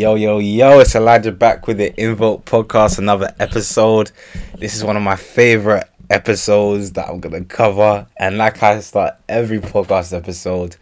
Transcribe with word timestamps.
Yo, 0.00 0.14
yo, 0.14 0.38
yo, 0.38 0.80
it's 0.80 0.94
Elijah 0.94 1.30
back 1.30 1.66
with 1.66 1.76
the 1.76 1.92
Invoke 2.02 2.46
podcast, 2.46 2.98
another 2.98 3.34
episode. 3.38 4.10
This 4.56 4.74
is 4.74 4.82
one 4.82 4.96
of 4.96 5.02
my 5.02 5.14
favorite 5.14 5.90
episodes 6.08 6.92
that 6.92 7.06
I'm 7.06 7.20
going 7.20 7.34
to 7.34 7.44
cover. 7.44 8.06
And 8.16 8.38
like 8.38 8.62
I 8.62 8.80
start 8.80 9.16
every 9.28 9.58
podcast 9.58 10.16
episode, 10.16 10.76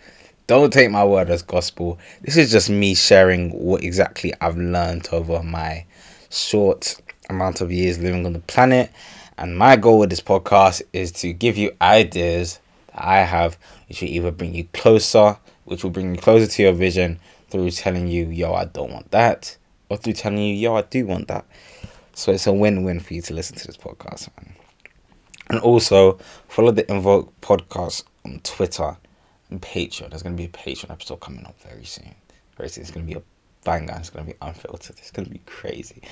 don't 0.47 0.73
take 0.73 0.93
my 0.93 1.05
word 1.05 1.31
as 1.31 1.43
gospel. 1.43 1.99
This 2.23 2.37
is 2.37 2.53
just 2.53 2.71
me 2.71 2.95
sharing 2.95 3.51
what 3.51 3.83
exactly 3.83 4.33
I've 4.41 4.57
learned 4.57 5.09
over 5.11 5.43
my 5.43 5.85
short 6.31 7.03
amount 7.29 7.61
of 7.61 7.73
years 7.73 7.99
living 7.99 8.25
on 8.25 8.35
the 8.35 8.39
planet. 8.39 8.93
And 9.37 9.59
my 9.59 9.75
goal 9.75 9.99
with 9.99 10.11
this 10.11 10.21
podcast 10.21 10.83
is 10.93 11.11
to 11.11 11.33
give 11.33 11.57
you 11.57 11.73
ideas 11.83 12.61
that 12.95 13.05
I 13.05 13.17
have, 13.25 13.59
which 13.89 14.01
will 14.01 14.11
either 14.11 14.31
bring 14.31 14.55
you 14.55 14.69
closer, 14.73 15.37
which 15.65 15.83
will 15.83 15.91
bring 15.91 16.15
you 16.15 16.21
closer 16.21 16.47
to 16.47 16.63
your 16.63 16.73
vision 16.73 17.19
through 17.51 17.71
telling 17.71 18.07
you, 18.09 18.27
yo, 18.27 18.53
I 18.55 18.67
don't 18.67 18.93
want 18.93 19.11
that, 19.11 19.57
or 19.89 19.97
through 19.97 20.15
telling 20.15 20.39
you, 20.39 20.55
yo, 20.55 20.77
I 20.77 20.83
do 20.83 21.07
want 21.07 21.29
that. 21.29 21.45
So 22.15 22.33
it's 22.33 22.47
a 22.47 22.53
win 22.53 22.83
win 22.83 23.01
for 23.01 23.15
you 23.15 23.23
to 23.23 23.35
listen 23.35 23.57
to 23.57 23.67
this 23.67 23.77
podcast, 23.77 24.29
man. 24.37 24.55
And 25.51 25.61
also 25.61 26.19
follow 26.49 26.73
the 26.73 26.91
Invoke 26.91 27.33
podcast 27.41 28.05
on 28.25 28.41
Twitter 28.43 28.97
and 29.51 29.63
Patreon. 29.63 30.11
There's 30.11 30.23
going 30.23 30.37
to 30.37 30.41
be 30.41 30.47
a 30.47 30.49
Patreon 30.49 30.91
episode 30.91 31.21
coming 31.21 31.47
up 31.47 31.59
very 31.61 31.85
soon. 31.85 32.15
Very 32.57 32.69
soon. 32.69 32.83
It's 32.83 32.91
going 32.91 33.07
to 33.07 33.13
be 33.13 33.19
a 33.19 33.23
banger. 33.65 33.97
It's 33.99 34.11
going 34.11 34.27
to 34.27 34.33
be 34.33 34.39
unfiltered. 34.43 34.97
It's 34.99 35.11
going 35.11 35.27
to 35.27 35.33
be 35.33 35.41
crazy. 35.47 36.03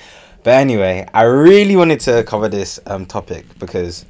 But 0.43 0.55
anyway, 0.55 1.07
I 1.13 1.23
really 1.23 1.75
wanted 1.75 1.99
to 2.01 2.23
cover 2.23 2.47
this 2.47 2.79
um, 2.87 3.05
topic 3.05 3.45
because 3.59 4.05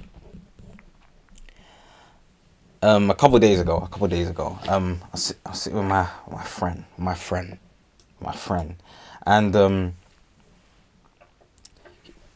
um, 2.82 3.10
a 3.10 3.16
couple 3.16 3.40
days 3.40 3.60
ago, 3.60 3.78
a 3.78 3.88
couple 3.88 4.08
days 4.08 4.30
ago, 4.30 4.58
um, 4.68 5.02
I 5.14 5.18
sit, 5.18 5.38
I 5.46 5.54
sit 5.54 5.74
with 5.74 5.86
my 5.86 6.08
my 6.32 6.44
friend, 6.44 6.86
my 6.98 7.16
friend, 7.16 7.58
my 8.20 8.34
friend, 8.34 8.76
and 9.26 9.56
um, 9.56 9.94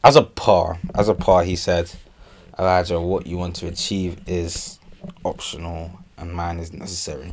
as 0.04 0.16
a 0.16 0.22
par, 0.22 0.78
as 0.94 1.08
a 1.08 1.14
par, 1.14 1.44
he 1.44 1.56
said, 1.56 1.92
Elijah, 2.58 3.00
what 3.00 3.26
you 3.26 3.38
want 3.38 3.56
to 3.56 3.68
achieve 3.68 4.20
is 4.26 4.78
optional, 5.24 5.90
and 6.18 6.32
mine 6.32 6.58
is 6.58 6.72
necessary. 6.72 7.32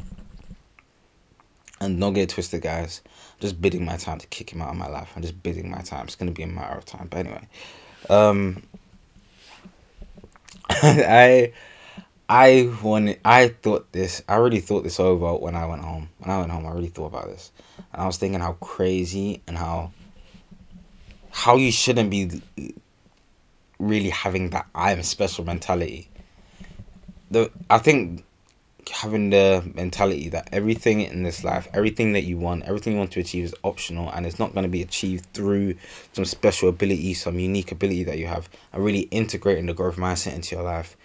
And 1.81 1.99
don't 1.99 2.13
get 2.13 2.29
twisted, 2.29 2.61
guys. 2.61 3.01
I'm 3.05 3.39
just 3.41 3.61
bidding 3.61 3.85
my 3.85 3.97
time 3.97 4.19
to 4.19 4.27
kick 4.27 4.51
him 4.51 4.61
out 4.61 4.69
of 4.69 4.75
my 4.75 4.87
life. 4.87 5.11
I'm 5.15 5.21
just 5.21 5.41
bidding 5.41 5.71
my 5.71 5.81
time. 5.81 6.05
It's 6.05 6.15
gonna 6.15 6.31
be 6.31 6.43
a 6.43 6.47
matter 6.47 6.77
of 6.77 6.85
time. 6.85 7.07
But 7.09 7.19
anyway, 7.19 7.47
um, 8.09 8.61
I 10.69 11.53
I 12.29 12.71
wanted. 12.83 13.19
I 13.25 13.47
thought 13.47 13.91
this. 13.91 14.21
I 14.29 14.35
already 14.35 14.59
thought 14.59 14.83
this 14.83 14.99
over 14.99 15.33
when 15.33 15.55
I 15.55 15.65
went 15.65 15.81
home. 15.81 16.09
When 16.19 16.29
I 16.29 16.37
went 16.37 16.51
home, 16.51 16.67
I 16.67 16.71
really 16.71 16.89
thought 16.89 17.07
about 17.07 17.25
this, 17.25 17.51
and 17.91 18.03
I 18.03 18.05
was 18.05 18.17
thinking 18.17 18.39
how 18.39 18.53
crazy 18.53 19.41
and 19.47 19.57
how 19.57 19.91
how 21.31 21.55
you 21.55 21.71
shouldn't 21.71 22.11
be 22.11 22.41
really 23.79 24.09
having 24.09 24.51
that 24.51 24.67
I'm 24.75 25.01
special 25.01 25.43
mentality. 25.43 26.07
The 27.31 27.51
I 27.67 27.79
think 27.79 28.23
having 28.91 29.31
the 29.31 29.63
mentality 29.73 30.29
that 30.29 30.49
everything 30.51 31.01
in 31.01 31.23
this 31.23 31.43
life, 31.43 31.67
everything 31.73 32.13
that 32.13 32.25
you 32.25 32.37
want, 32.37 32.63
everything 32.65 32.93
you 32.93 32.99
want 32.99 33.11
to 33.13 33.19
achieve 33.19 33.45
is 33.45 33.55
optional 33.63 34.09
and 34.11 34.25
it's 34.25 34.39
not 34.39 34.53
going 34.53 34.63
to 34.63 34.69
be 34.69 34.81
achieved 34.81 35.25
through 35.33 35.75
some 36.13 36.25
special 36.25 36.69
ability, 36.69 37.13
some 37.13 37.39
unique 37.39 37.71
ability 37.71 38.03
that 38.03 38.17
you 38.17 38.27
have, 38.27 38.49
and 38.73 38.83
really 38.83 39.01
integrating 39.11 39.65
the 39.65 39.73
growth 39.73 39.97
mindset 39.97 40.33
into 40.33 40.55
your 40.55 40.63
life 40.63 40.95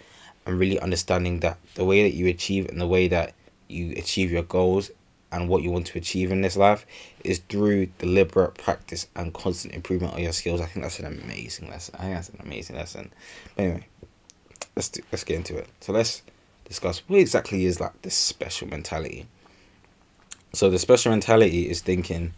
and 0.45 0.59
really 0.59 0.79
understanding 0.79 1.39
that 1.39 1.57
the 1.75 1.85
way 1.85 2.03
that 2.03 2.15
you 2.15 2.27
achieve 2.27 2.69
and 2.69 2.79
the 2.79 2.87
way 2.87 3.07
that 3.07 3.33
you 3.67 3.93
achieve 3.97 4.31
your 4.31 4.43
goals 4.43 4.91
and 5.31 5.49
what 5.49 5.63
you 5.63 5.71
want 5.71 5.87
to 5.87 5.97
achieve 5.97 6.31
in 6.31 6.41
this 6.41 6.55
life 6.55 6.85
is 7.23 7.39
through 7.49 7.87
deliberate 7.97 8.55
practice 8.55 9.07
and 9.15 9.33
constant 9.33 9.73
improvement 9.73 10.13
of 10.13 10.19
your 10.19 10.31
skills. 10.31 10.61
I 10.61 10.65
think 10.65 10.83
that's 10.83 10.99
an 10.99 11.05
amazing 11.05 11.69
lesson. 11.69 11.95
I 11.97 12.03
think 12.03 12.13
that's 12.15 12.29
an 12.29 12.39
amazing 12.43 12.75
lesson. 12.75 13.11
But 13.55 13.63
anyway, 13.63 13.87
let's 14.75 14.89
do, 14.89 15.01
let's 15.11 15.23
get 15.23 15.37
into 15.37 15.57
it. 15.57 15.67
So 15.81 15.93
let's 15.93 16.21
discuss 16.65 17.01
what 17.07 17.19
exactly 17.19 17.65
is 17.65 17.79
like 17.79 18.01
this 18.01 18.15
special 18.15 18.67
mentality. 18.67 19.25
So 20.53 20.69
the 20.69 20.79
special 20.79 21.11
mentality 21.11 21.69
is 21.69 21.81
thinking 21.81 22.33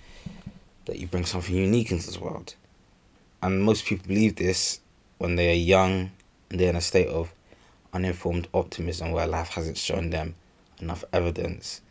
that 0.85 0.97
you 0.97 1.07
bring 1.07 1.25
something 1.25 1.55
unique 1.55 1.91
into 1.91 2.07
this 2.07 2.19
world. 2.19 2.55
And 3.43 3.61
most 3.61 3.85
people 3.85 4.07
believe 4.07 4.37
this 4.37 4.79
when 5.19 5.35
they 5.35 5.51
are 5.51 5.55
young 5.55 6.11
and 6.49 6.59
they're 6.59 6.69
in 6.69 6.75
a 6.75 6.81
state 6.81 7.09
of 7.09 7.31
uninformed 7.93 8.47
optimism 8.53 9.11
where 9.11 9.27
life 9.27 9.49
hasn't 9.49 9.77
shown 9.77 10.09
them 10.09 10.35
enough 10.81 11.03
evidence 11.13 11.81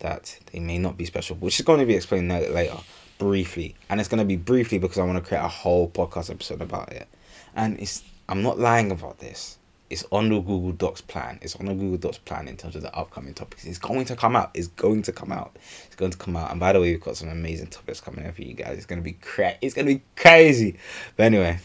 that 0.00 0.38
they 0.52 0.58
may 0.58 0.78
not 0.78 0.96
be 0.96 1.04
special, 1.04 1.36
which 1.36 1.58
is 1.58 1.64
going 1.64 1.80
to 1.80 1.86
be 1.86 1.94
explained 1.94 2.28
later 2.28 2.76
briefly. 3.18 3.74
And 3.88 4.00
it's 4.00 4.08
going 4.08 4.18
to 4.18 4.24
be 4.24 4.36
briefly 4.36 4.78
because 4.78 4.98
I 4.98 5.04
want 5.04 5.22
to 5.22 5.26
create 5.26 5.44
a 5.44 5.48
whole 5.48 5.88
podcast 5.88 6.30
episode 6.30 6.60
about 6.60 6.92
it. 6.92 7.08
And 7.54 7.78
it's 7.78 8.02
I'm 8.28 8.42
not 8.42 8.58
lying 8.58 8.90
about 8.90 9.18
this. 9.18 9.58
It's 9.90 10.04
on 10.12 10.28
the 10.28 10.38
Google 10.38 10.70
Docs 10.70 11.00
plan. 11.00 11.40
It's 11.42 11.56
on 11.56 11.66
the 11.66 11.74
Google 11.74 11.98
Docs 11.98 12.18
plan 12.18 12.46
in 12.46 12.56
terms 12.56 12.76
of 12.76 12.82
the 12.82 12.94
upcoming 12.94 13.34
topics. 13.34 13.64
It's 13.64 13.78
going 13.78 14.04
to 14.04 14.14
come 14.14 14.36
out. 14.36 14.52
It's 14.54 14.68
going 14.68 15.02
to 15.02 15.12
come 15.12 15.32
out. 15.32 15.56
It's 15.86 15.96
going 15.96 16.12
to 16.12 16.16
come 16.16 16.36
out. 16.36 16.52
And 16.52 16.60
by 16.60 16.72
the 16.72 16.80
way, 16.80 16.92
we've 16.92 17.00
got 17.00 17.16
some 17.16 17.28
amazing 17.28 17.66
topics 17.68 18.00
coming 18.00 18.24
up 18.24 18.36
for 18.36 18.42
you 18.42 18.54
guys. 18.54 18.76
It's 18.76 18.86
going 18.86 19.00
to 19.00 19.04
be 19.04 19.14
cra- 19.14 19.56
It's 19.60 19.74
going 19.74 19.88
to 19.88 19.94
be 19.94 20.02
crazy. 20.14 20.76
But 21.16 21.24
anyway, 21.24 21.58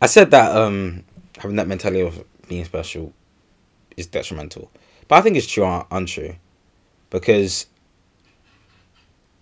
I 0.00 0.06
said 0.06 0.30
that 0.30 0.56
um 0.56 1.02
having 1.38 1.56
that 1.56 1.68
mentality 1.68 2.00
of 2.00 2.24
being 2.48 2.64
special 2.64 3.12
is 3.96 4.06
detrimental. 4.06 4.70
But 5.08 5.16
I 5.16 5.20
think 5.22 5.36
it's 5.36 5.46
true 5.46 5.64
or 5.64 5.86
untrue. 5.90 6.36
Because 7.10 7.66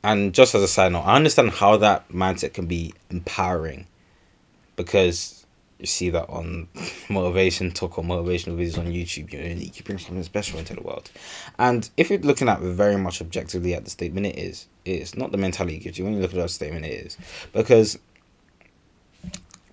and 0.05 0.35
just 0.35 0.55
as 0.55 0.63
a 0.63 0.69
side 0.69 0.93
note, 0.93 1.01
I 1.01 1.17
understand 1.17 1.51
how 1.51 1.79
that 1.79 2.09
mindset 2.11 2.53
can 2.53 2.67
be 2.67 2.93
empowering 3.09 3.87
because 4.77 5.47
you 5.79 5.87
see 5.87 6.11
that 6.11 6.29
on 6.29 6.69
motivation 7.09 7.71
talk 7.71 7.97
or 7.97 8.05
motivational 8.05 8.59
videos 8.59 8.79
on 8.79 8.87
YouTube, 8.87 9.33
you're 9.33 9.43
unique, 9.43 9.79
you 9.79 9.85
bring 9.85 9.99
something 9.99 10.23
special 10.23 10.59
into 10.59 10.75
the 10.75 10.83
world. 10.83 11.11
And 11.59 11.89
if 11.97 12.11
you're 12.11 12.19
looking 12.19 12.51
at 12.51 12.61
very 12.61 12.97
much 12.97 13.23
objectively 13.23 13.73
at 13.75 13.85
the 13.85 13.91
statement, 13.91 14.27
it 14.27 14.39
is. 14.39 14.67
It 14.85 15.01
is 15.01 15.17
not 15.17 15.33
the 15.33 15.39
mentality 15.39 15.77
it 15.77 15.81
gives 15.81 15.99
you. 15.99 16.05
When 16.05 16.13
you 16.13 16.21
look 16.21 16.35
at 16.35 16.37
that 16.37 16.51
statement, 16.51 16.85
it 16.85 17.07
is. 17.07 17.17
Because 17.55 17.99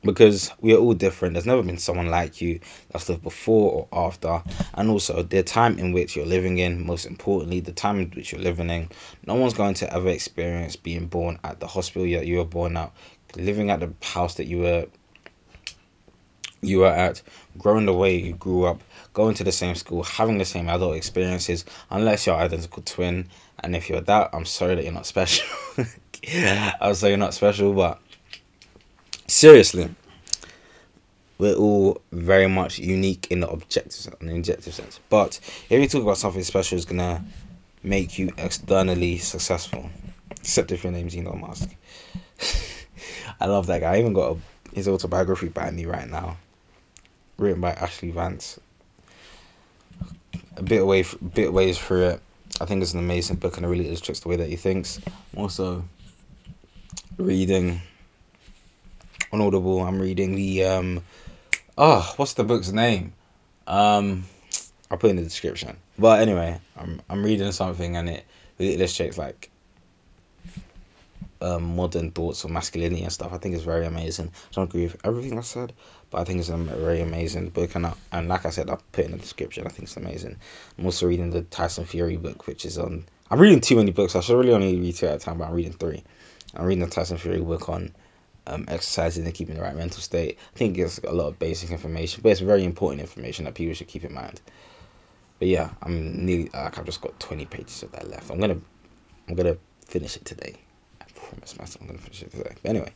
because 0.03 0.51
we 0.61 0.73
are 0.73 0.77
all 0.77 0.93
different. 0.93 1.33
There's 1.33 1.45
never 1.45 1.63
been 1.63 1.77
someone 1.77 2.07
like 2.07 2.41
you 2.41 2.59
that's 2.91 3.07
lived 3.09 3.23
before 3.23 3.87
or 3.91 4.05
after, 4.07 4.41
and 4.73 4.89
also 4.89 5.23
the 5.23 5.43
time 5.43 5.77
in 5.77 5.91
which 5.91 6.15
you're 6.15 6.25
living 6.25 6.57
in. 6.57 6.85
Most 6.85 7.05
importantly, 7.05 7.59
the 7.59 7.71
time 7.71 7.99
in 7.99 8.09
which 8.11 8.31
you're 8.31 8.41
living 8.41 8.69
in. 8.69 8.89
No 9.27 9.35
one's 9.35 9.53
going 9.53 9.75
to 9.75 9.93
ever 9.93 10.09
experience 10.09 10.75
being 10.75 11.07
born 11.07 11.39
at 11.43 11.59
the 11.59 11.67
hospital 11.67 12.03
that 12.11 12.25
you 12.25 12.37
were 12.37 12.45
born 12.45 12.77
at, 12.77 12.91
living 13.35 13.69
at 13.69 13.79
the 13.79 13.93
house 14.01 14.35
that 14.35 14.45
you 14.45 14.59
were 14.59 14.87
you 16.61 16.79
were 16.79 16.87
at, 16.87 17.21
growing 17.57 17.85
the 17.85 17.93
way 17.93 18.15
you 18.15 18.33
grew 18.33 18.65
up, 18.65 18.81
going 19.13 19.33
to 19.35 19.43
the 19.43 19.51
same 19.51 19.75
school, 19.75 20.03
having 20.03 20.37
the 20.37 20.45
same 20.45 20.69
adult 20.69 20.95
experiences, 20.95 21.65
unless 21.89 22.27
you're 22.27 22.35
identical 22.35 22.83
twin. 22.83 23.27
And 23.63 23.75
if 23.75 23.89
you're 23.89 24.01
that, 24.01 24.29
I'm 24.33 24.45
sorry 24.45 24.75
that 24.75 24.83
you're 24.83 24.93
not 24.93 25.05
special. 25.05 25.47
I'm 26.33 26.93
sorry 26.93 27.11
you're 27.11 27.17
not 27.17 27.33
special, 27.33 27.73
but 27.73 27.99
seriously, 29.31 29.89
we're 31.37 31.55
all 31.55 32.01
very 32.11 32.47
much 32.47 32.77
unique 32.77 33.27
in 33.31 33.39
the 33.39 33.49
objective 33.49 34.13
and 34.19 34.29
objective 34.29 34.73
sense. 34.73 34.99
But 35.09 35.39
if 35.69 35.81
you 35.81 35.87
talk 35.87 36.03
about 36.03 36.17
something 36.17 36.43
special, 36.43 36.77
it's 36.77 36.85
gonna 36.85 37.23
make 37.81 38.19
you 38.19 38.31
externally 38.37 39.17
successful. 39.17 39.89
Except 40.31 40.71
if 40.71 40.83
your 40.83 40.91
name's 40.91 41.15
Elon 41.15 41.41
Musk. 41.41 41.69
I 43.39 43.45
love 43.45 43.67
that 43.67 43.81
guy. 43.81 43.95
I 43.95 43.99
even 43.99 44.13
got 44.13 44.35
a, 44.35 44.75
his 44.75 44.87
autobiography 44.87 45.49
by 45.49 45.71
me 45.71 45.85
right 45.85 46.09
now, 46.09 46.37
written 47.37 47.61
by 47.61 47.73
Ashlee 47.73 48.13
Vance. 48.13 48.59
A 50.57 50.63
bit 50.63 50.81
away, 50.81 51.05
bit 51.33 51.53
ways 51.53 51.77
through 51.77 52.07
it. 52.07 52.21
I 52.59 52.65
think 52.65 52.81
it's 52.81 52.93
an 52.93 52.99
amazing 52.99 53.37
book 53.37 53.57
and 53.57 53.65
it 53.65 53.69
really 53.69 53.87
illustrates 53.87 54.19
the 54.19 54.29
way 54.29 54.35
that 54.35 54.49
he 54.49 54.55
thinks. 54.55 54.99
Also, 55.35 55.83
reading 57.17 57.81
on 59.31 59.41
Audible. 59.41 59.81
I'm 59.81 60.01
reading 60.01 60.35
the 60.35 60.65
um 60.65 61.03
oh, 61.77 62.13
what's 62.17 62.33
the 62.33 62.43
book's 62.43 62.71
name? 62.71 63.13
Um 63.67 64.25
I'll 64.89 64.97
put 64.97 65.09
in 65.09 65.15
the 65.15 65.23
description. 65.23 65.77
But 65.97 66.21
anyway, 66.21 66.59
I'm 66.77 67.01
I'm 67.09 67.23
reading 67.23 67.51
something 67.51 67.95
and 67.95 68.09
it, 68.09 68.25
it 68.57 68.79
illustrates 68.79 69.17
like 69.17 69.51
um, 71.41 71.75
modern 71.75 72.11
thoughts 72.11 72.45
on 72.45 72.53
masculinity 72.53 73.03
and 73.03 73.11
stuff. 73.11 73.33
I 73.33 73.37
think 73.37 73.55
it's 73.55 73.63
very 73.63 73.85
amazing. 73.85 74.27
I 74.27 74.53
don't 74.53 74.69
agree 74.69 74.83
with 74.83 74.97
everything 75.03 75.37
I 75.37 75.41
said, 75.41 75.73
but 76.09 76.21
I 76.21 76.23
think 76.23 76.39
it's 76.39 76.49
a 76.49 76.57
very 76.57 77.01
amazing 77.01 77.49
book. 77.49 77.75
And 77.75 77.87
I, 77.87 77.93
and 78.11 78.27
like 78.27 78.45
I 78.45 78.49
said, 78.49 78.69
I'll 78.69 78.81
put 78.91 79.05
in 79.05 79.11
the 79.11 79.17
description. 79.17 79.65
I 79.65 79.69
think 79.69 79.83
it's 79.83 79.97
amazing. 79.97 80.37
I'm 80.77 80.85
also 80.85 81.07
reading 81.07 81.31
the 81.31 81.41
Tyson 81.43 81.85
Fury 81.85 82.17
book, 82.17 82.47
which 82.47 82.65
is 82.65 82.77
on. 82.77 83.05
I'm 83.29 83.39
reading 83.39 83.61
too 83.61 83.77
many 83.77 83.91
books. 83.91 84.15
I 84.15 84.19
should 84.21 84.37
really 84.37 84.53
only 84.53 84.79
read 84.79 84.95
two 84.95 85.07
at 85.07 85.15
a 85.15 85.19
time, 85.19 85.39
but 85.39 85.47
I'm 85.47 85.53
reading 85.53 85.73
three. 85.73 86.03
I'm 86.55 86.65
reading 86.65 86.83
the 86.83 86.89
Tyson 86.89 87.17
Fury 87.17 87.41
book 87.41 87.69
on 87.69 87.93
um, 88.47 88.65
exercising 88.67 89.25
and 89.25 89.33
keeping 89.33 89.55
the 89.55 89.61
right 89.61 89.75
mental 89.75 90.01
state. 90.01 90.37
I 90.53 90.57
think 90.57 90.77
it's 90.77 90.99
a 90.99 91.11
lot 91.11 91.27
of 91.27 91.39
basic 91.39 91.71
information, 91.71 92.21
but 92.23 92.29
it's 92.29 92.41
very 92.41 92.63
important 92.63 93.01
information 93.01 93.45
that 93.45 93.53
people 93.53 93.73
should 93.73 93.87
keep 93.87 94.03
in 94.03 94.13
mind. 94.13 94.41
But 95.39 95.47
yeah, 95.47 95.71
I'm 95.81 96.25
nearly 96.25 96.49
like 96.53 96.77
I've 96.77 96.85
just 96.85 97.01
got 97.01 97.19
twenty 97.19 97.45
pages 97.45 97.81
of 97.83 97.91
that 97.93 98.09
left. 98.09 98.29
I'm 98.29 98.39
gonna 98.39 98.59
I'm 99.27 99.35
gonna 99.35 99.57
finish 99.85 100.15
it 100.15 100.25
today. 100.25 100.55
I 101.01 101.05
promise 101.15 101.57
myself 101.57 101.81
I'm 101.81 101.87
gonna 101.87 101.99
finish 101.99 102.21
it 102.21 102.31
today. 102.31 102.55
But 102.61 102.69
anyway, 102.69 102.93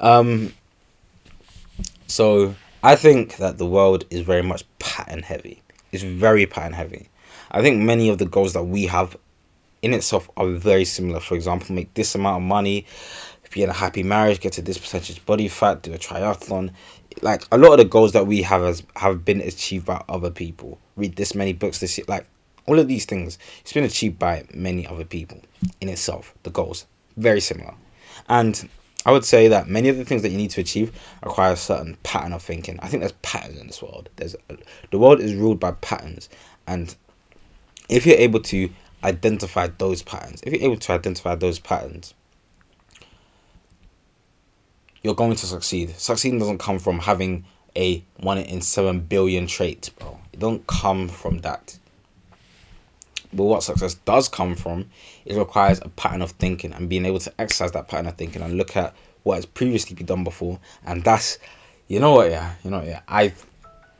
um, 0.00 0.52
so 2.06 2.54
I 2.82 2.96
think 2.96 3.36
that 3.36 3.58
the 3.58 3.66
world 3.66 4.04
is 4.10 4.22
very 4.22 4.42
much 4.42 4.64
pattern 4.78 5.22
heavy. 5.22 5.62
It's 5.92 6.02
very 6.02 6.46
pattern 6.46 6.72
heavy. 6.72 7.08
I 7.50 7.62
think 7.62 7.80
many 7.80 8.08
of 8.08 8.18
the 8.18 8.26
goals 8.26 8.52
that 8.54 8.64
we 8.64 8.86
have 8.86 9.16
in 9.82 9.94
itself 9.94 10.28
are 10.36 10.48
very 10.48 10.84
similar. 10.84 11.20
For 11.20 11.34
example, 11.34 11.74
make 11.74 11.94
this 11.94 12.14
amount 12.14 12.42
of 12.42 12.48
money, 12.48 12.86
be 13.54 13.62
in 13.62 13.70
a 13.70 13.72
happy 13.72 14.02
marriage, 14.02 14.40
get 14.40 14.52
to 14.54 14.62
this 14.62 14.78
percentage 14.78 15.24
body 15.24 15.46
fat, 15.46 15.80
do 15.82 15.94
a 15.94 15.98
triathlon. 15.98 16.72
Like 17.22 17.46
a 17.52 17.56
lot 17.56 17.72
of 17.72 17.78
the 17.78 17.84
goals 17.84 18.12
that 18.12 18.26
we 18.26 18.42
have 18.42 18.82
have 18.96 19.24
been 19.24 19.40
achieved 19.40 19.86
by 19.86 20.02
other 20.08 20.30
people. 20.30 20.78
Read 20.96 21.14
this 21.14 21.36
many 21.36 21.52
books 21.52 21.78
this 21.78 21.96
year. 21.96 22.04
Like 22.08 22.26
all 22.66 22.80
of 22.80 22.88
these 22.88 23.04
things, 23.04 23.38
it's 23.60 23.72
been 23.72 23.84
achieved 23.84 24.18
by 24.18 24.44
many 24.52 24.86
other 24.86 25.04
people 25.04 25.40
in 25.80 25.88
itself. 25.88 26.34
The 26.42 26.50
goals 26.50 26.86
very 27.16 27.40
similar, 27.40 27.74
and 28.28 28.68
I 29.06 29.12
would 29.12 29.24
say 29.24 29.46
that 29.46 29.68
many 29.68 29.88
of 29.88 29.98
the 29.98 30.04
things 30.04 30.22
that 30.22 30.30
you 30.30 30.36
need 30.36 30.50
to 30.50 30.60
achieve 30.60 30.92
require 31.22 31.52
a 31.52 31.56
certain 31.56 31.96
pattern 32.02 32.32
of 32.32 32.42
thinking. 32.42 32.80
I 32.80 32.88
think 32.88 33.02
there's 33.02 33.12
patterns 33.22 33.60
in 33.60 33.68
this 33.68 33.80
world. 33.80 34.08
There's 34.16 34.34
the 34.90 34.98
world 34.98 35.20
is 35.20 35.34
ruled 35.34 35.60
by 35.60 35.70
patterns, 35.72 36.28
and 36.66 36.92
if 37.88 38.04
you're 38.04 38.18
able 38.18 38.40
to 38.40 38.68
identify 39.04 39.68
those 39.78 40.02
patterns, 40.02 40.42
if 40.42 40.52
you're 40.52 40.62
able 40.62 40.78
to 40.78 40.92
identify 40.92 41.36
those 41.36 41.60
patterns, 41.60 42.14
you're 45.04 45.14
going 45.14 45.36
to 45.36 45.46
succeed. 45.46 45.90
Succeeding 45.90 46.40
doesn't 46.40 46.58
come 46.58 46.80
from 46.80 46.98
having 46.98 47.44
a 47.76 48.02
one 48.16 48.38
in 48.38 48.60
seven 48.60 49.00
billion 49.00 49.46
trait, 49.46 49.90
bro. 49.98 50.18
It 50.32 50.40
don't 50.40 50.66
come 50.66 51.08
from 51.08 51.38
that. 51.38 51.78
But 53.32 53.44
what 53.44 53.62
success 53.62 53.94
does 53.94 54.28
come 54.28 54.54
from 54.54 54.90
is 55.24 55.36
requires 55.36 55.80
a 55.82 55.88
pattern 55.90 56.22
of 56.22 56.30
thinking 56.32 56.72
and 56.72 56.88
being 56.88 57.04
able 57.04 57.18
to 57.18 57.32
exercise 57.38 57.72
that 57.72 57.88
pattern 57.88 58.06
of 58.06 58.16
thinking 58.16 58.42
and 58.42 58.56
look 58.56 58.76
at 58.76 58.94
what 59.24 59.34
has 59.36 59.46
previously 59.46 59.94
been 59.94 60.06
done 60.06 60.24
before. 60.24 60.58
And 60.86 61.04
that's, 61.04 61.38
you 61.88 62.00
know 62.00 62.12
what, 62.12 62.30
yeah, 62.30 62.54
you 62.62 62.70
know, 62.70 62.82
yeah, 62.82 63.00
I, 63.08 63.34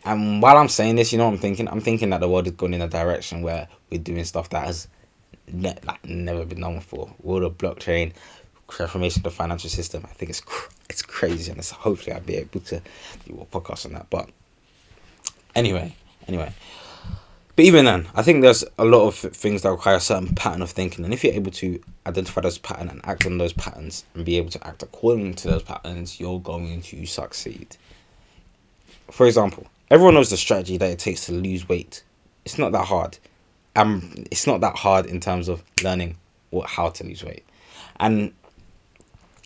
and 0.04 0.40
while 0.40 0.56
I'm 0.56 0.68
saying 0.68 0.96
this, 0.96 1.12
you 1.12 1.18
know 1.18 1.26
what 1.26 1.34
I'm 1.34 1.38
thinking? 1.38 1.68
I'm 1.68 1.80
thinking 1.80 2.10
that 2.10 2.20
the 2.20 2.28
world 2.28 2.46
is 2.46 2.52
going 2.52 2.74
in 2.74 2.80
a 2.80 2.88
direction 2.88 3.42
where 3.42 3.68
we're 3.90 4.00
doing 4.00 4.24
stuff 4.24 4.50
that 4.50 4.66
has 4.66 4.88
ne- 5.52 5.76
like 5.84 6.04
never 6.04 6.44
been 6.44 6.60
done 6.60 6.76
before. 6.76 7.12
World 7.22 7.42
of 7.42 7.58
blockchain, 7.58 8.12
transformation 8.76 9.20
of 9.20 9.24
the 9.24 9.30
financial 9.30 9.70
system. 9.70 10.02
I 10.04 10.12
think 10.12 10.30
it's 10.30 10.40
cr- 10.40 10.72
it's 10.90 11.02
crazy, 11.02 11.50
and 11.50 11.58
it's, 11.58 11.70
hopefully 11.70 12.14
I'll 12.14 12.20
be 12.20 12.36
able 12.36 12.60
to 12.60 12.82
do 13.26 13.38
a 13.40 13.46
podcast 13.46 13.86
on 13.86 13.92
that. 13.92 14.10
But 14.10 14.28
anyway, 15.54 15.94
anyway, 16.28 16.52
but 17.56 17.64
even 17.64 17.84
then, 17.84 18.08
I 18.14 18.22
think 18.22 18.42
there's 18.42 18.64
a 18.78 18.84
lot 18.84 19.06
of 19.06 19.14
things 19.14 19.62
that 19.62 19.70
require 19.70 19.96
a 19.96 20.00
certain 20.00 20.34
pattern 20.34 20.62
of 20.62 20.70
thinking, 20.70 21.04
and 21.04 21.14
if 21.14 21.22
you're 21.22 21.34
able 21.34 21.52
to 21.52 21.80
identify 22.06 22.40
those 22.40 22.58
patterns 22.58 22.90
and 22.90 23.00
act 23.04 23.26
on 23.26 23.38
those 23.38 23.52
patterns 23.52 24.04
and 24.14 24.24
be 24.24 24.36
able 24.36 24.50
to 24.50 24.66
act 24.66 24.82
according 24.82 25.34
to 25.34 25.48
those 25.48 25.62
patterns, 25.62 26.18
you're 26.18 26.40
going 26.40 26.82
to 26.82 27.06
succeed. 27.06 27.76
For 29.10 29.26
example, 29.26 29.68
everyone 29.90 30.14
knows 30.14 30.30
the 30.30 30.36
strategy 30.36 30.76
that 30.78 30.90
it 30.90 30.98
takes 30.98 31.26
to 31.26 31.32
lose 31.32 31.68
weight. 31.68 32.02
It's 32.44 32.58
not 32.58 32.72
that 32.72 32.86
hard. 32.86 33.18
Um, 33.76 34.24
it's 34.30 34.46
not 34.46 34.60
that 34.62 34.76
hard 34.76 35.06
in 35.06 35.20
terms 35.20 35.48
of 35.48 35.62
learning 35.82 36.16
what 36.50 36.68
how 36.68 36.90
to 36.90 37.04
lose 37.04 37.24
weight, 37.24 37.44
and 38.00 38.32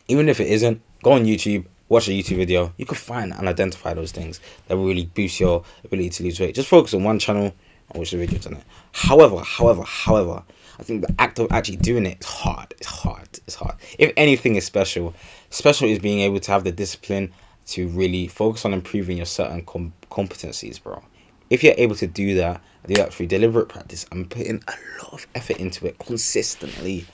even 0.08 0.28
if 0.28 0.40
it 0.40 0.49
isn't, 0.49 0.81
go 1.02 1.12
on 1.12 1.25
YouTube, 1.25 1.66
watch 1.88 2.08
a 2.08 2.12
YouTube 2.12 2.37
video. 2.37 2.72
You 2.76 2.87
can 2.87 2.96
find 2.96 3.32
and 3.32 3.49
identify 3.49 3.94
those 3.94 4.12
things 4.12 4.40
that 4.66 4.76
really 4.76 5.06
boost 5.06 5.40
your 5.40 5.64
ability 5.84 6.10
to 6.10 6.25
lose 6.25 6.40
weight. 6.40 6.55
Just 6.55 6.69
focus 6.69 6.94
on 6.94 7.05
one 7.05 7.19
channel 7.19 7.55
I 7.94 7.99
watch 7.99 8.10
the 8.10 8.19
videos 8.19 8.46
on 8.46 8.55
it. 8.55 8.64
However, 8.93 9.38
however, 9.40 9.82
however, 9.82 10.43
I 10.78 10.82
think 10.82 11.06
the 11.06 11.14
act 11.19 11.38
of 11.38 11.50
actually 11.50 11.76
doing 11.76 12.05
it 12.06 12.19
is 12.20 12.26
hard. 12.26 12.75
It's 12.78 12.87
hard. 12.87 13.28
It's 13.46 13.55
hard. 13.55 13.76
If 13.99 14.12
anything 14.16 14.56
is 14.56 14.64
special, 14.64 15.14
special 15.50 15.88
is 15.88 15.99
being 15.99 16.20
able 16.20 16.40
to 16.40 16.52
have 16.52 16.64
the 16.64 16.72
discipline 16.72 17.32
to 17.69 17.88
really 17.88 18.26
focus 18.26 18.64
on 18.64 18.75
improving 18.75 19.16
your 19.16 19.26
certain 19.26 19.64
com- 19.64 19.93
competencies, 20.11 20.82
bro. 20.82 21.02
If 21.50 21.64
you're 21.64 21.75
able 21.78 21.96
to 21.96 22.06
do 22.06 22.34
that, 22.37 22.61
do 22.87 22.94
that 22.94 23.12
through 23.12 23.26
deliberate 23.26 23.69
practice 23.69 24.04
and 24.12 24.28
putting 24.28 24.62
a 24.69 25.02
lot 25.02 25.14
of 25.14 25.26
effort 25.34 25.58
into 25.58 25.87
it 25.87 25.99
consistently, 25.99 27.06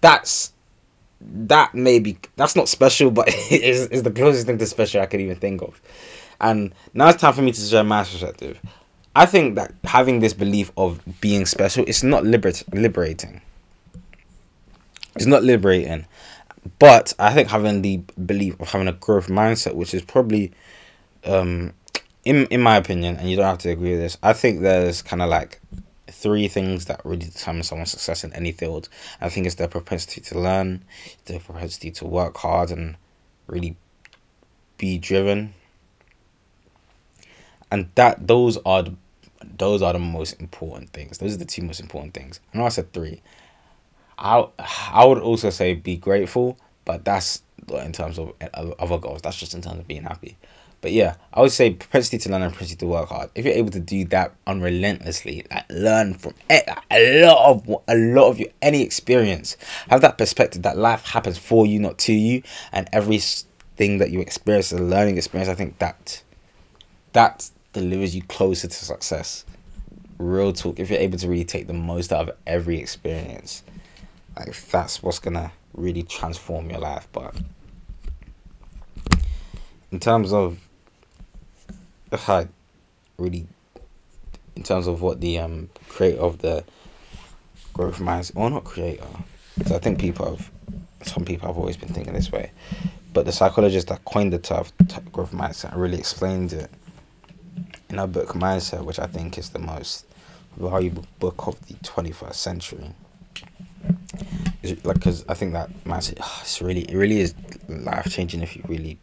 that's 0.00 0.52
that 1.20 1.74
may 1.74 1.98
be 1.98 2.18
that's 2.36 2.56
not 2.56 2.68
special, 2.68 3.10
but 3.10 3.28
it 3.50 3.62
is, 3.62 3.86
is 3.88 4.02
the 4.02 4.10
closest 4.10 4.46
thing 4.46 4.58
to 4.58 4.66
special 4.66 5.00
I 5.00 5.06
could 5.06 5.20
even 5.20 5.36
think 5.36 5.62
of. 5.62 5.80
And 6.40 6.72
now 6.94 7.08
it's 7.08 7.20
time 7.20 7.32
for 7.32 7.42
me 7.42 7.52
to 7.52 7.60
share 7.60 7.84
my 7.84 8.04
perspective. 8.04 8.60
I 9.16 9.26
think 9.26 9.56
that 9.56 9.72
having 9.84 10.20
this 10.20 10.32
belief 10.32 10.70
of 10.76 11.00
being 11.20 11.44
special 11.46 11.84
is 11.84 12.04
not 12.04 12.24
liber- 12.24 12.52
liberating. 12.72 13.40
It's 15.16 15.26
not 15.26 15.42
liberating. 15.42 16.06
But 16.78 17.12
I 17.18 17.32
think 17.32 17.48
having 17.48 17.82
the 17.82 17.96
belief 18.24 18.60
of 18.60 18.68
having 18.68 18.86
a 18.88 18.92
growth 18.92 19.26
mindset, 19.26 19.74
which 19.74 19.94
is 19.94 20.02
probably, 20.02 20.52
um, 21.24 21.72
in 22.24 22.46
in 22.46 22.60
my 22.60 22.76
opinion, 22.76 23.16
and 23.16 23.28
you 23.28 23.36
don't 23.36 23.46
have 23.46 23.58
to 23.58 23.70
agree 23.70 23.92
with 23.92 24.00
this, 24.00 24.18
I 24.22 24.32
think 24.32 24.60
there's 24.60 25.02
kind 25.02 25.22
of 25.22 25.28
like 25.30 25.60
three 26.18 26.48
things 26.48 26.86
that 26.86 27.00
really 27.04 27.26
determine 27.26 27.62
someone's 27.62 27.92
success 27.92 28.24
in 28.24 28.32
any 28.32 28.50
field. 28.50 28.88
I 29.20 29.28
think 29.28 29.46
it's 29.46 29.54
their 29.54 29.68
propensity 29.68 30.20
to 30.22 30.38
learn, 30.38 30.84
their 31.26 31.38
propensity 31.38 31.92
to 31.92 32.06
work 32.06 32.36
hard 32.36 32.72
and 32.72 32.96
really 33.46 33.76
be 34.78 34.98
driven. 34.98 35.54
And 37.70 37.88
that 37.94 38.26
those 38.26 38.58
are 38.66 38.82
the 38.82 38.94
those 39.56 39.82
are 39.82 39.92
the 39.92 40.00
most 40.00 40.40
important 40.40 40.90
things. 40.90 41.18
Those 41.18 41.34
are 41.34 41.38
the 41.38 41.44
two 41.44 41.62
most 41.62 41.78
important 41.80 42.14
things. 42.14 42.40
I 42.52 42.58
know 42.58 42.66
I 42.66 42.70
said 42.70 42.92
three. 42.92 43.22
I 44.18 44.44
I 44.58 45.04
would 45.04 45.18
also 45.18 45.50
say 45.50 45.74
be 45.74 45.96
grateful, 45.96 46.58
but 46.84 47.04
that's 47.04 47.42
in 47.68 47.92
terms 47.92 48.18
of 48.18 48.32
other 48.54 48.98
goals. 48.98 49.22
That's 49.22 49.36
just 49.36 49.54
in 49.54 49.62
terms 49.62 49.78
of 49.78 49.86
being 49.86 50.02
happy. 50.02 50.36
But 50.80 50.92
yeah, 50.92 51.16
I 51.34 51.40
would 51.40 51.50
say 51.50 51.70
propensity 51.70 52.18
to 52.18 52.30
learn 52.30 52.42
and 52.42 52.52
propensity 52.52 52.78
to 52.78 52.86
work 52.86 53.08
hard. 53.08 53.30
If 53.34 53.44
you're 53.44 53.54
able 53.54 53.70
to 53.70 53.80
do 53.80 54.04
that 54.06 54.34
unrelentlessly, 54.46 55.44
like 55.50 55.64
learn 55.70 56.14
from 56.14 56.34
a 56.50 56.62
lot 57.22 57.50
of 57.50 57.68
a 57.88 57.96
lot 57.96 58.28
of 58.28 58.38
your 58.38 58.50
any 58.62 58.82
experience, 58.82 59.56
have 59.88 60.02
that 60.02 60.18
perspective 60.18 60.62
that 60.62 60.76
life 60.76 61.04
happens 61.04 61.36
for 61.36 61.66
you, 61.66 61.80
not 61.80 61.98
to 61.98 62.12
you, 62.12 62.42
and 62.72 62.88
everything 62.92 63.98
that 63.98 64.10
you 64.10 64.20
experience 64.20 64.72
is 64.72 64.78
a 64.78 64.82
learning 64.82 65.16
experience. 65.16 65.48
I 65.48 65.54
think 65.54 65.78
that 65.78 66.22
that 67.12 67.50
delivers 67.72 68.14
you 68.14 68.22
closer 68.22 68.68
to 68.68 68.84
success. 68.84 69.44
Real 70.18 70.52
talk. 70.52 70.78
If 70.78 70.90
you're 70.90 71.00
able 71.00 71.18
to 71.18 71.28
really 71.28 71.44
take 71.44 71.66
the 71.66 71.72
most 71.72 72.12
out 72.12 72.28
of 72.28 72.36
every 72.46 72.78
experience, 72.78 73.64
like 74.36 74.54
that's 74.68 75.02
what's 75.02 75.18
gonna 75.18 75.50
really 75.74 76.04
transform 76.04 76.70
your 76.70 76.80
life. 76.80 77.08
But 77.10 77.34
in 79.90 79.98
terms 79.98 80.32
of 80.32 80.67
how 82.16 82.46
really 83.18 83.46
in 84.56 84.62
terms 84.62 84.86
of 84.86 85.02
what 85.02 85.20
the 85.20 85.38
um 85.38 85.68
creator 85.88 86.20
of 86.20 86.38
the 86.38 86.64
growth 87.72 87.98
mindset 87.98 88.36
or 88.36 88.50
not 88.50 88.64
creator 88.64 89.06
because 89.56 89.72
I 89.72 89.78
think 89.78 90.00
people 90.00 90.26
have 90.26 90.50
some 91.02 91.24
people 91.24 91.46
have 91.48 91.58
always 91.58 91.76
been 91.76 91.88
thinking 91.88 92.12
this 92.12 92.32
way 92.32 92.50
but 93.12 93.24
the 93.24 93.32
psychologist 93.32 93.88
that 93.88 94.04
coined 94.04 94.32
the 94.32 94.38
term 94.38 94.64
growth 95.12 95.32
mindset 95.32 95.76
really 95.76 95.98
explained 95.98 96.52
it 96.52 96.70
in 97.90 97.98
a 97.98 98.06
book 98.06 98.28
mindset, 98.28 98.84
which 98.84 98.98
I 98.98 99.06
think 99.06 99.38
is 99.38 99.50
the 99.50 99.58
most 99.58 100.06
valuable 100.56 101.04
book 101.18 101.46
of 101.46 101.60
the 101.66 101.74
21st 101.74 102.34
century. 102.34 102.90
It's 104.62 104.84
like, 104.84 104.96
because 104.96 105.24
I 105.28 105.34
think 105.34 105.52
that 105.52 105.70
mindset, 105.84 106.18
it's 106.42 106.60
really, 106.60 106.82
it 106.82 106.96
really 106.96 107.20
is 107.20 107.34
life 107.68 108.10
changing 108.10 108.42
if 108.42 108.56
you 108.56 108.62
really 108.68 108.98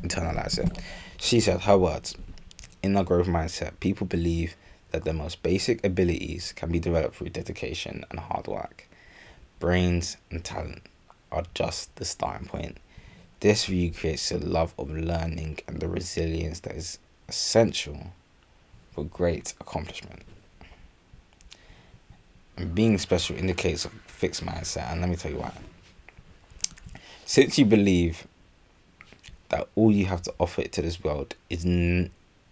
internalize 0.00 0.58
it. 0.58 0.78
She 1.18 1.40
said, 1.40 1.60
her 1.62 1.78
words, 1.78 2.14
in 2.86 2.94
the 2.94 3.02
growth 3.02 3.26
mindset, 3.26 3.78
people 3.80 4.06
believe 4.06 4.56
that 4.92 5.04
the 5.04 5.12
most 5.12 5.42
basic 5.42 5.84
abilities 5.84 6.52
can 6.54 6.70
be 6.70 6.78
developed 6.78 7.16
through 7.16 7.30
dedication 7.30 8.04
and 8.10 8.20
hard 8.20 8.46
work. 8.46 8.88
Brains 9.58 10.16
and 10.30 10.44
talent 10.44 10.82
are 11.32 11.42
just 11.52 11.94
the 11.96 12.04
starting 12.04 12.46
point. 12.46 12.78
This 13.40 13.66
view 13.66 13.90
creates 13.90 14.30
a 14.30 14.38
love 14.38 14.72
of 14.78 14.88
learning 14.90 15.58
and 15.66 15.80
the 15.80 15.88
resilience 15.88 16.60
that 16.60 16.76
is 16.76 17.00
essential 17.28 18.12
for 18.92 19.04
great 19.04 19.52
accomplishment. 19.60 20.22
And 22.56 22.72
being 22.74 22.96
special 22.98 23.36
indicates 23.36 23.84
a 23.84 23.90
fixed 24.06 24.46
mindset, 24.46 24.92
and 24.92 25.00
let 25.00 25.10
me 25.10 25.16
tell 25.16 25.32
you 25.32 25.38
why. 25.38 25.52
Since 27.24 27.58
you 27.58 27.64
believe 27.64 28.26
that 29.48 29.68
all 29.74 29.90
you 29.90 30.06
have 30.06 30.22
to 30.22 30.34
offer 30.38 30.62
to 30.62 30.82
this 30.82 31.02
world 31.02 31.34
is 31.50 31.64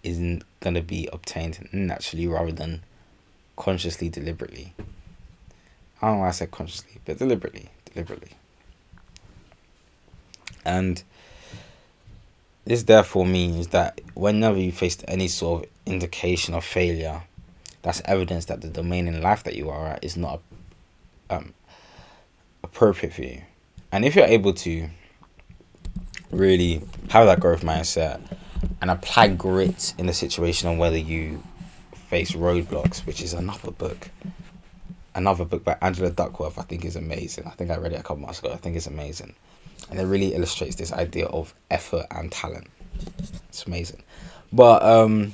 isn't 0.05 0.45
going 0.61 0.75
to 0.75 0.83
be 0.83 1.09
obtained 1.13 1.69
naturally 1.73 2.27
rather 2.27 2.53
than 2.53 2.83
consciously, 3.57 4.09
deliberately. 4.09 4.73
I 6.01 6.09
don't 6.09 6.17
know 6.17 6.21
why 6.23 6.29
I 6.29 6.33
said 6.33 6.51
consciously, 6.51 7.01
but 7.05 7.19
deliberately, 7.19 7.71
deliberately. 7.93 8.33
And 10.65 11.03
this 12.65 12.85
therefore 12.85 13.27
means 13.27 13.69
that 13.69 14.01
whenever 14.15 14.59
you 14.59 14.73
face 14.73 14.97
any 15.09 15.29
sort 15.29 15.65
of 15.65 15.71
indication 15.87 16.55
of 16.55 16.65
failure, 16.65 17.23
that's 17.83 18.01
evidence 18.07 18.47
that 18.47 18.61
the 18.61 18.69
domain 18.69 19.09
in 19.09 19.21
life 19.21 19.45
that 19.45 19.57
you 19.57 19.69
are 19.71 19.89
at 19.89 20.05
is 20.05 20.17
not 20.17 20.41
um, 21.31 21.53
appropriate 22.63 23.13
for 23.15 23.23
you. 23.23 23.43
And 23.93 24.05
if 24.05 24.17
you're 24.17 24.25
able 24.25 24.55
to 24.55 24.89
really 26.31 26.83
have 27.11 27.27
that 27.27 27.41
growth 27.41 27.63
mindset 27.63 28.21
and 28.81 28.91
apply 28.91 29.29
grit 29.29 29.95
in 29.99 30.07
the 30.07 30.13
situation 30.13 30.69
on 30.69 30.79
whether 30.79 30.97
you 30.97 31.43
face 32.09 32.33
roadblocks, 32.33 33.07
which 33.07 33.23
is 33.23 33.33
another 33.33 33.71
book. 33.71 34.11
Another 35.15 35.45
book 35.45 35.65
by 35.65 35.77
Angela 35.81 36.11
Duckworth, 36.11 36.59
I 36.59 36.63
think 36.63 36.85
is 36.85 36.97
amazing. 36.97 37.47
I 37.47 37.51
think 37.51 37.71
I 37.71 37.77
read 37.77 37.93
it 37.93 38.01
a 38.01 38.03
couple 38.03 38.19
months 38.19 38.41
ago. 38.41 38.53
I 38.53 38.57
think 38.57 38.77
it's 38.77 38.87
amazing. 38.87 39.35
And 39.91 40.01
it 40.01 40.05
really 40.05 40.35
illustrates 40.35 40.77
this 40.77 40.93
idea 40.93 41.27
of 41.27 41.55
effort 41.71 42.07
and 42.11 42.33
talent. 42.33 42.69
It's 43.49 43.67
amazing. 43.67 44.03
But 44.53 44.83
um 44.83 45.33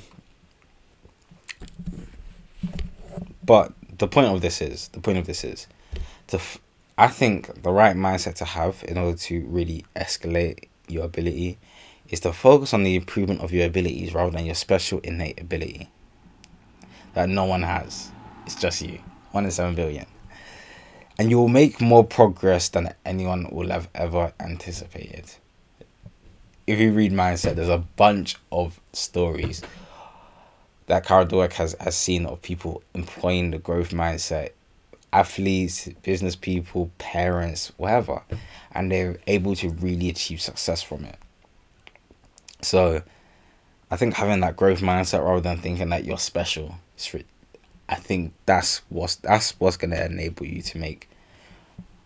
but 3.45 3.73
the 3.99 4.09
point 4.09 4.29
of 4.29 4.41
this 4.41 4.61
is 4.61 4.89
the 4.89 5.01
point 5.01 5.19
of 5.19 5.27
this 5.27 5.45
is 5.45 5.67
to 6.29 6.37
f- 6.37 6.59
I 6.97 7.09
think 7.09 7.63
the 7.63 7.71
right 7.71 7.97
mindset 7.97 8.35
to 8.37 8.45
have 8.45 8.85
in 8.87 8.99
order 8.99 9.17
to 9.17 9.41
really 9.47 9.85
escalate 9.97 10.69
your 10.89 11.05
ability 11.05 11.59
is 12.11 12.21
to 12.21 12.33
focus 12.33 12.75
on 12.75 12.83
the 12.83 12.97
improvement 12.97 13.41
of 13.41 13.53
your 13.53 13.67
abilities 13.67 14.13
rather 14.13 14.31
than 14.31 14.45
your 14.45 14.55
special 14.55 14.99
innate 15.01 15.41
ability 15.41 15.89
that 17.15 17.29
no 17.29 17.45
one 17.45 17.63
has. 17.63 18.11
It's 18.47 18.55
just 18.55 18.83
you. 18.83 18.99
One 19.33 19.45
in 19.45 19.51
seven 19.51 19.75
billion. 19.75 20.07
And 21.19 21.31
you 21.31 21.39
will 21.39 21.49
make 21.49 21.81
more 21.81 22.05
progress 22.05 22.69
than 22.69 22.95
anyone 23.05 23.49
will 23.51 23.69
have 23.71 23.89
ever 23.95 24.33
anticipated. 24.41 25.25
If 26.67 26.79
you 26.79 26.93
read 26.93 27.13
Mindset, 27.13 27.57
there's 27.57 27.69
a 27.69 27.85
bunch 27.97 28.37
of 28.53 28.81
stories 28.93 29.63
that 30.87 31.05
Carol 31.05 31.27
Dweck 31.27 31.53
has, 31.55 31.77
has 31.81 31.97
seen 31.97 32.27
of 32.27 32.43
people 32.43 32.83
employing 32.95 33.51
the 33.51 33.59
growth 33.59 33.91
mindset 33.91 34.51
athletes, 35.13 35.89
business 36.03 36.37
people, 36.37 36.91
parents, 36.99 37.73
whatever, 37.77 38.23
and 38.73 38.91
they're 38.91 39.19
able 39.27 39.57
to 39.57 39.71
really 39.71 40.09
achieve 40.09 40.41
success 40.41 40.83
from 40.83 41.05
it. 41.05 41.17
So, 42.63 43.03
I 43.91 43.97
think 43.97 44.15
having 44.15 44.41
that 44.41 44.57
growth 44.57 44.81
mindset 44.81 45.25
rather 45.25 45.41
than 45.41 45.59
thinking 45.59 45.89
that 45.91 46.05
you're 46.05 46.19
special 46.19 46.77
I 47.91 47.97
think 47.97 48.33
that's 48.47 48.83
what's 48.89 49.17
that's 49.17 49.59
what's 49.59 49.77
gonna 49.77 50.01
enable 50.05 50.47
you 50.47 50.63
to 50.63 50.79
make 50.79 51.09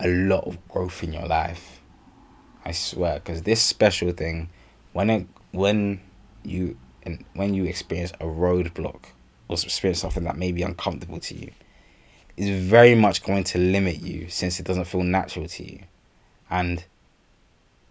a 0.00 0.08
lot 0.08 0.44
of 0.44 0.66
growth 0.68 1.02
in 1.04 1.12
your 1.12 1.26
life. 1.26 1.82
I 2.64 2.73
swear, 2.73 3.16
because 3.16 3.42
this 3.42 3.62
special 3.62 4.12
thing, 4.12 4.49
when 4.94 5.11
it 5.11 5.26
when 5.52 6.00
you 6.42 6.78
and 7.02 7.23
when 7.34 7.52
you 7.52 7.64
experience 7.66 8.12
a 8.12 8.25
roadblock 8.25 9.04
or 9.49 9.54
experience 9.62 10.00
something 10.00 10.25
that 10.25 10.38
may 10.38 10.52
be 10.52 10.62
uncomfortable 10.62 11.20
to 11.20 11.34
you, 11.34 11.50
is 12.38 12.49
very 12.49 12.94
much 12.94 13.23
going 13.23 13.44
to 13.44 13.58
limit 13.58 14.00
you 14.00 14.30
since 14.30 14.58
it 14.58 14.64
doesn't 14.64 14.87
feel 14.87 15.02
natural 15.02 15.46
to 15.46 15.70
you, 15.70 15.80
and 16.49 16.82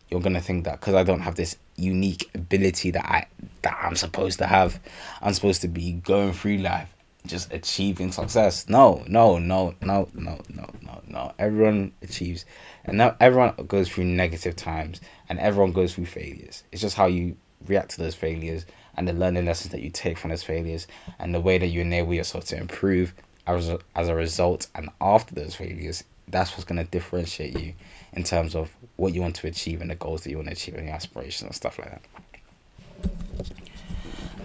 you're 0.10 0.20
gonna 0.22 0.42
think 0.42 0.64
that 0.66 0.80
because 0.80 0.96
I 0.96 1.04
don't 1.04 1.22
have 1.22 1.36
this 1.36 1.58
unique 1.76 2.30
ability 2.36 2.92
that 2.92 3.06
I 3.06 3.28
that 3.62 3.78
I'm 3.82 3.96
supposed 3.96 4.40
to 4.40 4.46
have, 4.46 4.80
I'm 5.22 5.34
supposed 5.34 5.62
to 5.62 5.68
be 5.68 5.94
going 5.94 6.34
through 6.34 6.58
life 6.58 6.94
just 7.26 7.54
achieving 7.54 8.12
success. 8.12 8.68
No, 8.68 9.04
no, 9.08 9.40
no, 9.40 9.74
no, 9.82 10.10
no, 10.14 10.40
no, 10.50 10.70
no, 10.82 11.02
no. 11.08 11.34
Everyone 11.40 11.94
achieves, 12.02 12.46
and 12.86 12.98
now 12.98 13.16
everyone 13.20 13.54
goes 13.68 13.90
through 13.90 14.06
negative 14.06 14.56
times, 14.56 15.00
and 15.30 15.40
everyone 15.40 15.72
goes 15.72 15.94
through 15.94 16.06
failures. 16.06 16.64
It's 16.72 16.82
just 16.82 16.98
how 16.98 17.06
you 17.06 17.38
react 17.68 17.92
to 17.92 18.02
those 18.02 18.16
failures 18.16 18.66
and 18.98 19.08
the 19.08 19.14
learning 19.14 19.46
lessons 19.46 19.72
that 19.72 19.82
you 19.82 19.90
take 19.90 20.18
from 20.18 20.30
those 20.30 20.44
failures, 20.44 20.88
and 21.20 21.34
the 21.34 21.42
way 21.42 21.58
that 21.58 21.68
you 21.68 21.82
enable 21.82 22.14
yourself 22.14 22.46
to 22.46 22.58
improve 22.58 23.14
as 23.48 23.70
a, 23.70 23.80
as 23.96 24.10
a 24.10 24.16
result 24.16 24.68
and 24.76 24.90
after 25.02 25.34
those 25.34 25.56
failures. 25.56 26.04
That's 26.28 26.52
what's 26.52 26.64
going 26.64 26.84
to 26.84 26.90
differentiate 26.90 27.60
you 27.60 27.74
in 28.14 28.24
terms 28.24 28.56
of 28.56 28.72
what 28.96 29.14
you 29.14 29.22
want 29.22 29.36
to 29.38 29.48
achieve 29.48 29.82
and 29.82 29.90
the 29.90 29.96
goals 29.96 30.24
that 30.24 30.30
you 30.30 30.38
want 30.38 30.48
to 30.48 30.54
achieve 30.54 30.76
and 30.76 30.86
your 30.86 30.96
aspirations 30.96 31.44
and 31.44 31.56
stuff 31.56 31.80
like 31.80 31.92
that. 31.92 32.02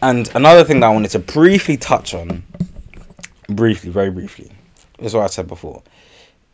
And 0.03 0.31
another 0.35 0.65
thing 0.65 0.81
that 0.81 0.87
I 0.87 0.93
wanted 0.93 1.11
to 1.13 1.19
briefly 1.19 1.77
touch 1.77 2.15
on 2.15 2.43
briefly, 3.49 3.91
very 3.91 4.11
briefly. 4.11 4.51
Is 4.99 5.15
what 5.15 5.23
I 5.23 5.27
said 5.29 5.47
before. 5.47 5.83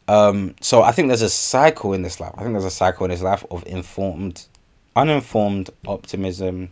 Um, 0.06 0.54
so 0.60 0.82
I 0.82 0.92
think 0.92 1.08
there's 1.08 1.22
a 1.22 1.30
cycle 1.30 1.94
in 1.94 2.02
this 2.02 2.20
life. 2.20 2.32
I 2.36 2.42
think 2.42 2.52
there's 2.52 2.64
a 2.64 2.70
cycle 2.70 3.04
in 3.04 3.10
this 3.10 3.22
life 3.22 3.44
of 3.50 3.66
informed, 3.66 4.46
uninformed 4.96 5.70
optimism, 5.86 6.70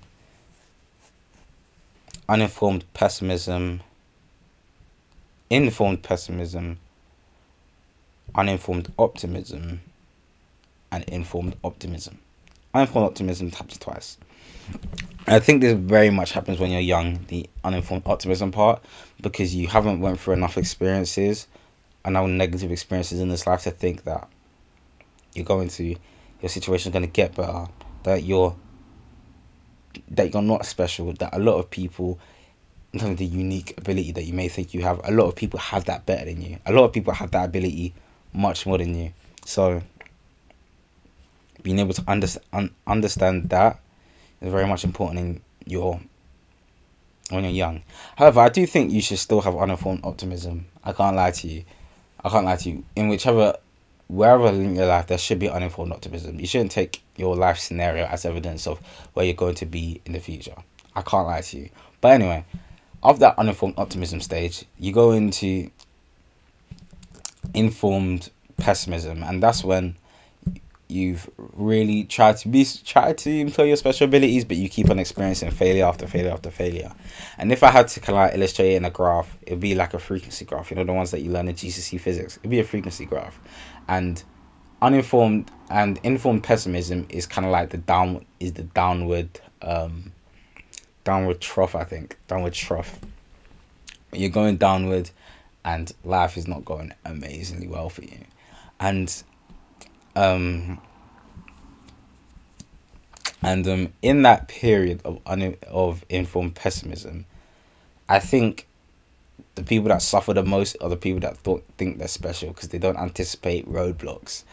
uninformed 2.28 2.84
pessimism, 2.92 3.80
informed 5.48 6.02
pessimism, 6.02 6.78
uninformed 8.34 8.92
optimism, 8.98 9.80
and 10.90 11.04
informed 11.04 11.56
optimism. 11.64 12.18
Uninformed 12.74 13.06
optimism 13.06 13.50
happens 13.50 13.78
twice. 13.78 14.18
I 15.26 15.38
think 15.38 15.60
this 15.60 15.74
very 15.74 16.10
much 16.10 16.32
happens 16.32 16.58
when 16.58 16.70
you're 16.70 16.80
young, 16.80 17.24
the 17.28 17.48
uninformed 17.64 18.04
optimism 18.06 18.50
part, 18.50 18.82
because 19.20 19.54
you 19.54 19.68
haven't 19.68 20.00
went 20.00 20.20
through 20.20 20.34
enough 20.34 20.58
experiences 20.58 21.46
and 22.04 22.14
now 22.14 22.26
negative 22.26 22.72
experiences 22.72 23.20
in 23.20 23.28
this 23.28 23.46
life 23.46 23.62
to 23.62 23.70
think 23.70 24.04
that 24.04 24.28
you're 25.34 25.44
going 25.44 25.68
to 25.68 25.96
your 26.40 26.48
situation 26.48 26.90
is 26.90 26.92
going 26.92 27.04
to 27.04 27.10
get 27.10 27.34
better, 27.36 27.66
that 28.02 28.24
you're 28.24 28.56
that 30.08 30.32
you're 30.32 30.42
not 30.42 30.66
special, 30.66 31.12
that 31.14 31.34
a 31.34 31.38
lot 31.38 31.58
of 31.58 31.70
people 31.70 32.18
in 32.92 33.00
terms 33.00 33.12
of 33.12 33.18
the 33.18 33.24
unique 33.24 33.74
ability 33.78 34.12
that 34.12 34.24
you 34.24 34.34
may 34.34 34.48
think 34.48 34.74
you 34.74 34.82
have, 34.82 35.00
a 35.04 35.10
lot 35.10 35.26
of 35.26 35.34
people 35.34 35.58
have 35.58 35.84
that 35.86 36.04
better 36.04 36.26
than 36.26 36.42
you. 36.42 36.58
A 36.66 36.72
lot 36.72 36.84
of 36.84 36.92
people 36.92 37.14
have 37.14 37.30
that 37.30 37.46
ability 37.46 37.94
much 38.32 38.66
more 38.66 38.78
than 38.78 38.94
you. 38.94 39.12
So 39.44 39.82
being 41.62 41.78
able 41.78 41.94
to 41.94 42.04
understand 42.08 42.46
un- 42.52 42.74
understand 42.86 43.50
that 43.50 43.80
is 44.40 44.50
very 44.50 44.66
much 44.66 44.84
important 44.84 45.20
in 45.20 45.40
your 45.66 46.00
when 47.30 47.44
you're 47.44 47.52
young. 47.52 47.82
However, 48.16 48.40
I 48.40 48.48
do 48.48 48.66
think 48.66 48.92
you 48.92 49.00
should 49.00 49.18
still 49.18 49.40
have 49.40 49.56
uninformed 49.56 50.00
optimism. 50.04 50.66
I 50.84 50.92
can't 50.92 51.16
lie 51.16 51.30
to 51.30 51.48
you. 51.48 51.64
I 52.22 52.28
can't 52.28 52.44
lie 52.44 52.56
to 52.56 52.70
you. 52.70 52.84
In 52.94 53.08
whichever, 53.08 53.56
wherever 54.08 54.48
in 54.48 54.74
your 54.74 54.86
life, 54.86 55.06
there 55.06 55.18
should 55.18 55.38
be 55.38 55.48
uninformed 55.48 55.92
optimism. 55.92 56.38
You 56.38 56.46
shouldn't 56.46 56.72
take 56.72 57.02
your 57.16 57.36
life 57.36 57.58
scenario 57.58 58.04
as 58.06 58.24
evidence 58.24 58.66
of 58.66 58.80
where 59.14 59.24
you're 59.24 59.34
going 59.34 59.54
to 59.56 59.66
be 59.66 60.00
in 60.04 60.12
the 60.12 60.20
future. 60.20 60.54
I 60.94 61.02
can't 61.02 61.26
lie 61.26 61.40
to 61.40 61.58
you. 61.58 61.70
But 62.00 62.12
anyway, 62.12 62.44
after 63.02 63.20
that 63.20 63.38
uninformed 63.38 63.74
optimism 63.78 64.20
stage, 64.20 64.64
you 64.78 64.92
go 64.92 65.12
into 65.12 65.70
informed 67.54 68.30
pessimism, 68.56 69.22
and 69.22 69.42
that's 69.42 69.64
when 69.64 69.96
you've 70.92 71.28
really 71.38 72.04
tried 72.04 72.36
to 72.36 72.48
be 72.48 72.66
tried 72.84 73.16
to 73.18 73.30
employ 73.30 73.64
your 73.64 73.76
special 73.76 74.04
abilities, 74.04 74.44
but 74.44 74.56
you 74.56 74.68
keep 74.68 74.90
on 74.90 74.98
experiencing 74.98 75.50
failure 75.50 75.86
after 75.86 76.06
failure 76.06 76.30
after 76.30 76.50
failure. 76.50 76.92
And 77.38 77.50
if 77.50 77.62
I 77.62 77.70
had 77.70 77.88
to 77.88 78.12
like 78.12 78.34
illustrate 78.34 78.74
it 78.74 78.76
in 78.76 78.84
a 78.84 78.90
graph, 78.90 79.36
it'd 79.42 79.60
be 79.60 79.74
like 79.74 79.94
a 79.94 79.98
frequency 79.98 80.44
graph. 80.44 80.70
You 80.70 80.76
know 80.76 80.84
the 80.84 80.92
ones 80.92 81.10
that 81.10 81.20
you 81.20 81.30
learn 81.30 81.48
in 81.48 81.54
GCSE 81.54 82.00
physics. 82.00 82.36
It'd 82.38 82.50
be 82.50 82.60
a 82.60 82.64
frequency 82.64 83.06
graph, 83.06 83.40
and 83.88 84.22
uninformed 84.82 85.50
and 85.70 85.98
informed 86.02 86.42
pessimism 86.42 87.06
is 87.08 87.26
kind 87.26 87.46
of 87.46 87.52
like 87.52 87.70
the 87.70 87.78
down 87.78 88.24
is 88.40 88.52
the 88.52 88.64
downward 88.64 89.40
um 89.62 90.12
downward 91.04 91.40
trough. 91.40 91.74
I 91.74 91.84
think 91.84 92.18
downward 92.28 92.52
trough. 92.52 92.98
You're 94.12 94.30
going 94.30 94.58
downward, 94.58 95.10
and 95.64 95.92
life 96.04 96.36
is 96.36 96.48
not 96.48 96.64
going 96.64 96.92
amazingly 97.04 97.68
well 97.68 97.88
for 97.88 98.02
you, 98.02 98.18
and 98.80 99.22
um, 100.16 100.80
and 103.42 103.66
um, 103.66 103.92
in 104.02 104.22
that 104.22 104.48
period 104.48 105.00
of 105.04 105.20
un- 105.26 105.56
of 105.68 106.04
informed 106.08 106.54
pessimism, 106.54 107.24
I 108.08 108.18
think 108.18 108.66
the 109.54 109.62
people 109.62 109.88
that 109.88 110.02
suffer 110.02 110.32
the 110.32 110.42
most 110.42 110.76
are 110.80 110.88
the 110.88 110.96
people 110.96 111.20
that 111.20 111.36
thought, 111.38 111.64
think 111.76 111.98
they're 111.98 112.08
special 112.08 112.48
because 112.48 112.68
they 112.68 112.78
don't 112.78 112.98
anticipate 112.98 113.68
roadblocks, 113.70 114.44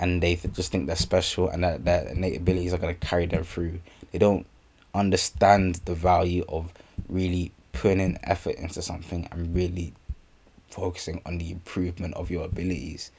and 0.00 0.22
they 0.22 0.34
th- 0.34 0.54
just 0.54 0.72
think 0.72 0.86
they're 0.86 0.96
special 0.96 1.48
and 1.48 1.62
that 1.62 1.84
their 1.84 2.06
innate 2.08 2.36
abilities 2.36 2.72
are 2.72 2.78
going 2.78 2.94
to 2.94 3.06
carry 3.06 3.26
them 3.26 3.44
through. 3.44 3.80
They 4.12 4.18
don't 4.18 4.46
understand 4.94 5.76
the 5.84 5.94
value 5.94 6.44
of 6.48 6.72
really 7.08 7.52
putting 7.72 8.00
in 8.00 8.18
effort 8.24 8.56
into 8.56 8.82
something 8.82 9.28
and 9.30 9.54
really 9.54 9.92
focusing 10.70 11.20
on 11.26 11.38
the 11.38 11.50
improvement 11.50 12.14
of 12.14 12.30
your 12.30 12.44
abilities 12.44 13.10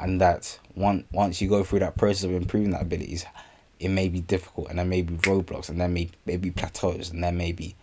and 0.00 0.20
that 0.20 0.58
one, 0.74 1.04
once 1.12 1.40
you 1.40 1.48
go 1.48 1.62
through 1.62 1.78
that 1.78 1.96
process 1.96 2.24
of 2.24 2.32
improving 2.32 2.70
that 2.70 2.82
abilities, 2.82 3.24
it 3.78 3.88
may 3.88 4.08
be 4.08 4.20
difficult 4.20 4.68
and 4.68 4.78
there 4.78 4.86
may 4.86 5.02
be 5.02 5.14
roadblocks 5.14 5.68
and 5.68 5.80
there 5.80 5.88
may, 5.88 6.08
may 6.26 6.36
be 6.36 6.50
plateaus 6.50 7.10
and 7.10 7.22
there 7.22 7.32
may 7.32 7.52
be 7.52 7.74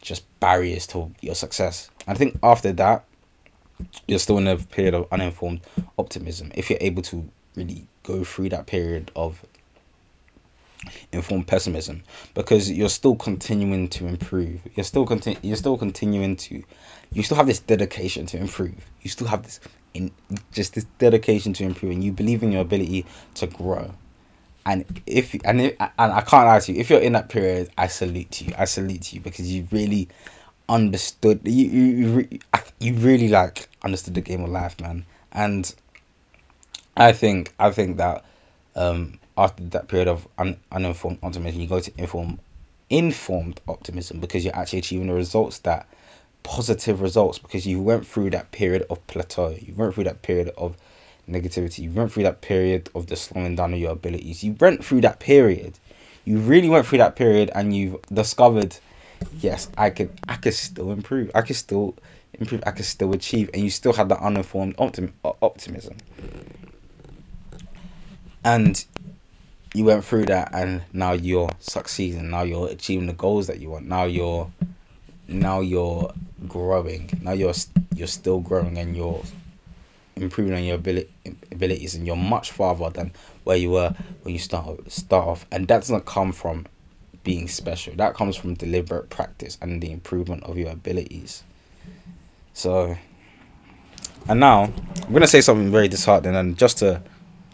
just 0.00 0.24
barriers 0.40 0.86
to 0.88 1.10
your 1.20 1.34
success. 1.34 1.90
I 2.06 2.14
think 2.14 2.38
after 2.42 2.72
that, 2.72 3.04
you're 4.06 4.18
still 4.18 4.38
in 4.38 4.48
a 4.48 4.56
period 4.56 4.94
of 4.94 5.06
uninformed 5.12 5.60
optimism. 5.98 6.50
If 6.54 6.70
you're 6.70 6.78
able 6.80 7.02
to 7.02 7.28
really 7.56 7.86
go 8.02 8.24
through 8.24 8.50
that 8.50 8.66
period 8.66 9.10
of 9.16 9.44
informed 11.12 11.46
pessimism, 11.46 12.02
because 12.34 12.70
you're 12.70 12.88
still 12.88 13.16
continuing 13.16 13.88
to 13.88 14.06
improve. 14.06 14.60
You're 14.74 14.84
still 14.84 15.06
continu- 15.06 15.38
You're 15.42 15.56
still 15.56 15.76
continuing 15.78 16.36
to. 16.36 16.62
You 17.12 17.22
still 17.22 17.36
have 17.36 17.46
this 17.46 17.60
dedication 17.60 18.26
to 18.26 18.38
improve. 18.38 18.74
You 19.02 19.10
still 19.10 19.26
have 19.28 19.42
this 19.42 19.60
in 19.94 20.10
just 20.52 20.74
this 20.74 20.84
dedication 20.98 21.52
to 21.54 21.64
improving. 21.64 22.02
You 22.02 22.12
believe 22.12 22.42
in 22.42 22.52
your 22.52 22.62
ability 22.62 23.06
to 23.34 23.46
grow. 23.46 23.92
And 24.66 24.84
if 25.06 25.34
and 25.44 25.60
if, 25.60 25.76
and 25.80 26.12
I 26.12 26.20
can't 26.22 26.46
lie 26.46 26.58
to 26.60 26.72
you, 26.72 26.80
if 26.80 26.90
you're 26.90 27.00
in 27.00 27.12
that 27.12 27.28
period, 27.28 27.70
I 27.76 27.86
salute 27.86 28.40
you. 28.40 28.54
I 28.56 28.64
salute 28.64 29.12
you 29.12 29.20
because 29.20 29.52
you 29.52 29.68
really 29.70 30.08
understood. 30.68 31.40
You 31.44 31.66
you 31.66 32.18
you, 32.18 32.40
you 32.80 32.94
really 32.94 33.28
like 33.28 33.68
understood 33.82 34.14
the 34.14 34.22
game 34.22 34.42
of 34.42 34.50
life, 34.50 34.80
man. 34.80 35.04
And 35.32 35.72
I 36.96 37.12
think 37.12 37.52
I 37.58 37.70
think 37.72 37.98
that 37.98 38.24
um, 38.74 39.18
after 39.36 39.64
that 39.64 39.88
period 39.88 40.08
of 40.08 40.28
un, 40.38 40.56
uninformed 40.70 41.18
optimism, 41.22 41.60
you 41.60 41.66
go 41.66 41.80
to 41.80 41.92
inform 41.98 42.38
informed 42.90 43.60
optimism 43.66 44.20
because 44.20 44.44
you're 44.44 44.56
actually 44.56 44.78
achieving 44.78 45.08
the 45.08 45.14
results 45.14 45.58
that 45.60 45.86
positive 46.42 47.00
results 47.00 47.38
because 47.38 47.66
you 47.66 47.80
went 47.80 48.06
through 48.06 48.30
that 48.30 48.52
period 48.52 48.84
of 48.90 49.04
plateau. 49.06 49.56
You 49.60 49.74
went 49.74 49.94
through 49.94 50.04
that 50.04 50.22
period 50.22 50.50
of 50.56 50.76
negativity. 51.28 51.78
You 51.80 51.90
went 51.90 52.12
through 52.12 52.24
that 52.24 52.42
period 52.42 52.90
of 52.94 53.06
the 53.06 53.16
slowing 53.16 53.56
down 53.56 53.72
of 53.72 53.80
your 53.80 53.92
abilities. 53.92 54.44
You 54.44 54.54
went 54.60 54.84
through 54.84 55.00
that 55.02 55.18
period. 55.20 55.78
You 56.24 56.38
really 56.38 56.68
went 56.68 56.86
through 56.86 56.98
that 56.98 57.16
period 57.16 57.50
and 57.54 57.74
you've 57.74 58.00
discovered, 58.12 58.76
yes, 59.40 59.68
I 59.76 59.90
could 59.90 60.10
I 60.28 60.36
could 60.36 60.54
still 60.54 60.92
improve. 60.92 61.30
I 61.34 61.42
could 61.42 61.56
still 61.56 61.96
improve. 62.34 62.62
I 62.66 62.70
could 62.70 62.84
still 62.84 63.12
achieve. 63.14 63.50
And 63.54 63.62
you 63.62 63.70
still 63.70 63.92
had 63.92 64.08
that 64.10 64.20
uninformed 64.20 64.76
optim- 64.76 65.12
optimism. 65.42 65.96
And 68.44 68.84
you 69.74 69.84
went 69.84 70.04
through 70.04 70.26
that 70.26 70.54
and 70.54 70.82
now 70.92 71.12
you're 71.12 71.50
succeeding. 71.58 72.30
Now 72.30 72.42
you're 72.42 72.68
achieving 72.68 73.06
the 73.06 73.12
goals 73.12 73.48
that 73.48 73.60
you 73.60 73.70
want. 73.70 73.86
Now 73.86 74.04
you're 74.04 74.50
now 75.26 75.60
you're 75.60 76.12
growing. 76.48 77.10
Now 77.20 77.32
you're 77.32 77.54
you're 77.94 78.06
still 78.06 78.40
growing 78.40 78.78
and 78.78 78.96
you're 78.96 79.22
improving 80.16 80.54
on 80.54 80.62
your 80.62 80.76
ability, 80.76 81.10
abilities 81.50 81.94
and 81.96 82.06
you're 82.06 82.16
much 82.16 82.52
farther 82.52 82.88
than 82.90 83.12
where 83.42 83.56
you 83.56 83.70
were 83.70 83.92
when 84.22 84.32
you 84.32 84.38
start 84.38 84.90
start 84.90 85.26
off 85.26 85.46
and 85.50 85.66
that 85.66 85.78
doesn't 85.80 86.06
come 86.06 86.30
from 86.32 86.66
being 87.24 87.48
special 87.48 87.92
that 87.96 88.14
comes 88.14 88.36
from 88.36 88.54
deliberate 88.54 89.10
practice 89.10 89.58
and 89.60 89.82
the 89.82 89.90
improvement 89.90 90.42
of 90.44 90.56
your 90.56 90.70
abilities 90.70 91.42
so 92.52 92.96
and 94.28 94.38
now 94.38 94.64
i'm 95.02 95.10
going 95.10 95.20
to 95.20 95.26
say 95.26 95.40
something 95.40 95.70
very 95.72 95.88
disheartening 95.88 96.36
and 96.36 96.56
just 96.56 96.78
to 96.78 97.02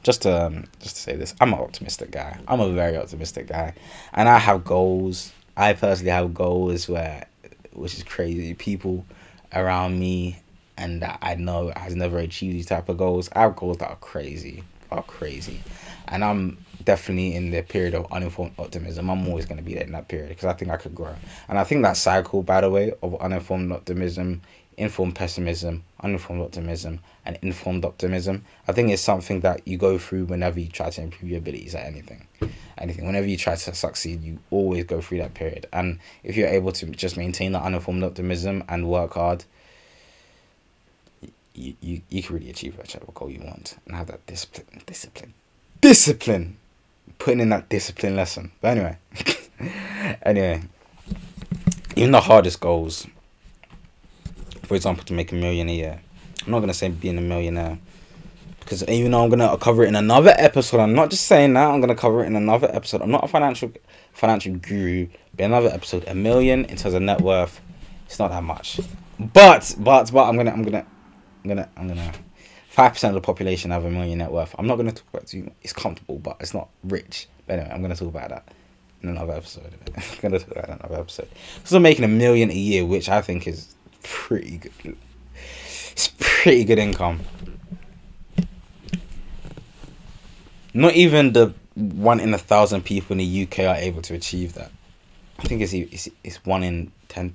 just 0.03 0.23
to 0.23 0.47
um, 0.47 0.65
just 0.81 0.97
to 0.97 1.03
say 1.03 1.17
this 1.17 1.35
i'm 1.41 1.53
an 1.53 1.61
optimistic 1.61 2.11
guy. 2.11 2.39
I'm 2.49 2.61
a 2.61 2.71
very 2.71 2.97
optimistic 2.97 3.47
guy. 3.47 3.75
And 4.15 4.29
i 4.29 4.39
have 4.39 4.65
goals. 4.65 5.33
I 5.57 5.73
personally 5.75 6.13
have 6.13 6.33
goals 6.33 6.89
where 6.89 7.27
which 7.73 7.95
is 7.95 8.03
crazy 8.03 8.55
people 8.55 9.05
around 9.53 9.99
me 9.99 10.41
and 10.81 11.03
that 11.03 11.19
I 11.21 11.35
know 11.35 11.73
has 11.77 11.95
never 11.95 12.19
achieved 12.19 12.57
these 12.57 12.67
type 12.67 12.89
of 12.89 12.97
goals. 12.97 13.29
I 13.35 13.43
have 13.43 13.57
goals 13.57 13.79
that 13.79 13.91
are 13.91 13.97
crazy, 13.97 14.65
are 14.91 15.03
crazy, 15.03 15.61
and 16.09 16.25
I'm 16.25 16.59
definitely 16.85 17.35
in 17.35 17.51
the 17.51 17.63
period 17.63 17.95
of 17.95 18.11
uninformed 18.11 18.53
optimism. 18.59 19.11
I'm 19.11 19.29
always 19.29 19.45
going 19.45 19.59
to 19.59 19.63
be 19.63 19.75
there 19.75 19.85
in 19.85 19.93
that 19.93 20.09
period 20.09 20.31
because 20.31 20.47
I 20.47 20.55
think 20.55 20.71
I 20.71 20.79
could 20.79 20.95
grow, 20.95 21.15
and 21.49 21.59
I 21.59 21.65
think 21.65 21.83
that 21.83 21.97
cycle, 21.97 22.43
by 22.43 22.63
the 22.63 22.71
way, 22.71 22.95
of 23.03 23.21
uninformed 23.21 23.71
optimism, 23.73 24.41
informed 24.81 25.15
pessimism, 25.15 25.85
uninformed 26.03 26.43
optimism, 26.43 27.01
and 27.27 27.39
informed 27.43 27.85
optimism, 27.85 28.45
I 28.67 28.73
think 28.73 28.91
it's 28.91 29.03
something 29.03 29.41
that 29.41 29.67
you 29.69 29.77
go 29.77 29.99
through 29.99 30.25
whenever 30.25 30.59
you 30.59 30.69
try 30.69 30.89
to 30.89 31.03
improve 31.03 31.31
your 31.31 31.39
abilities 31.39 31.75
at 31.75 31.85
anything. 31.85 32.27
Anything. 32.79 33.07
Whenever 33.07 33.27
you 33.27 33.37
try 33.37 33.57
to 33.57 33.75
succeed, 33.75 34.23
you 34.23 34.39
always 34.51 34.85
go 34.85 35.03
through 35.03 35.19
that 35.19 35.35
period. 35.35 35.67
And 35.73 35.99
if 36.25 36.35
you're 36.35 36.49
able 36.49 36.73
to 36.73 36.87
just 36.87 37.19
maintain 37.19 37.53
that 37.53 37.63
uninformed 37.63 38.03
optimism 38.03 38.65
and 38.69 38.89
work 38.89 39.15
hard, 39.15 39.45
you, 41.55 41.75
you, 41.81 42.01
you 42.09 42.23
can 42.23 42.37
really 42.37 42.49
achieve 42.49 42.79
whichever 42.79 43.05
goal 43.13 43.31
you 43.31 43.41
want 43.41 43.77
and 43.87 43.95
have 43.97 44.07
that 44.07 44.25
discipline, 44.27 44.83
discipline, 44.87 45.35
discipline. 45.81 46.57
Putting 47.19 47.41
in 47.41 47.51
that 47.51 47.69
discipline 47.69 48.17
lesson. 48.17 48.51
But 48.63 48.79
anyway, 48.79 48.97
anyway, 50.23 50.63
even 51.97 52.13
the 52.13 52.21
hardest 52.23 52.61
goals, 52.61 53.07
for 54.71 54.77
example, 54.77 55.03
to 55.03 55.13
make 55.13 55.33
a 55.33 55.35
million 55.35 55.69
a 55.69 55.73
year. 55.73 56.01
I'm 56.47 56.53
not 56.53 56.61
gonna 56.61 56.75
say 56.75 56.89
being 56.91 57.19
a 57.19 57.21
millionaire 57.21 57.77
because 58.61 58.89
even 58.89 59.11
though 59.11 59.25
I'm 59.25 59.29
gonna 59.29 59.59
cover 59.59 59.83
it 59.83 59.89
in 59.89 59.97
another 59.97 60.33
episode, 60.39 60.79
I'm 60.79 60.95
not 60.95 61.11
just 61.11 61.27
saying 61.27 61.55
that. 61.55 61.67
I'm 61.69 61.81
gonna 61.81 61.97
cover 61.97 62.23
it 62.23 62.29
in 62.29 62.37
another 62.37 62.71
episode. 62.73 63.03
I'm 63.03 63.11
not 63.11 63.25
a 63.25 63.27
financial 63.27 63.73
financial 64.13 64.55
guru, 64.55 65.09
but 65.37 65.47
another 65.47 65.71
episode. 65.71 66.05
A 66.07 66.15
million 66.15 66.67
in 66.67 66.77
terms 66.77 66.95
of 66.95 67.03
net 67.03 67.21
worth, 67.21 67.61
it's 68.07 68.21
not 68.21 68.31
that 68.31 68.45
much. 68.45 68.79
But 69.19 69.75
but 69.77 70.13
but 70.13 70.29
I'm 70.29 70.37
gonna 70.37 70.53
I'm 70.53 70.63
gonna 70.63 70.87
I'm 71.43 71.49
gonna 71.49 71.69
I'm 71.77 71.89
gonna 71.89 72.13
five 72.69 72.93
percent 72.93 73.17
of 73.17 73.21
the 73.21 73.27
population 73.27 73.73
have 73.73 73.85
a 73.85 73.91
million 73.91 74.19
net 74.19 74.31
worth. 74.31 74.55
I'm 74.57 74.69
not 74.69 74.77
gonna 74.77 74.93
talk 74.93 75.09
about 75.13 75.35
it. 75.35 75.53
It's 75.63 75.73
comfortable, 75.73 76.21
but 76.21 76.37
it's 76.39 76.55
not 76.55 76.69
rich. 76.85 77.27
But 77.49 77.59
anyway, 77.59 77.75
I'm 77.75 77.83
gonna 77.83 77.97
talk 77.97 78.07
about 78.07 78.29
that 78.29 78.55
in 79.03 79.09
another 79.09 79.33
episode. 79.33 79.75
I'm 79.97 80.03
gonna 80.23 80.39
talk 80.39 80.53
about 80.53 80.67
that 80.69 80.75
in 80.75 80.79
another 80.79 81.01
episode. 81.01 81.29
So 81.65 81.81
making 81.81 82.05
a 82.05 82.09
million 82.09 82.53
a 82.53 82.55
year, 82.55 82.87
which 82.87 83.09
I 83.09 83.21
think 83.21 83.49
is 83.49 83.75
pretty 84.03 84.59
good. 84.59 84.97
It's 85.93 86.13
pretty 86.19 86.65
good 86.65 86.79
income. 86.79 87.21
Not 90.73 90.95
even 90.95 91.33
the 91.33 91.53
one 91.75 92.21
in 92.21 92.33
a 92.33 92.39
thousand 92.39 92.85
people 92.85 93.15
in 93.15 93.19
the 93.19 93.43
UK 93.43 93.61
are 93.61 93.77
able 93.77 94.03
to 94.03 94.15
achieve 94.15 94.55
that. 94.55 94.71
I 95.39 95.45
think 95.45 95.63
it's 95.63 95.73
it's, 95.73 96.09
it's 96.23 96.45
one 96.45 96.63
in 96.63 96.93
ten 97.09 97.35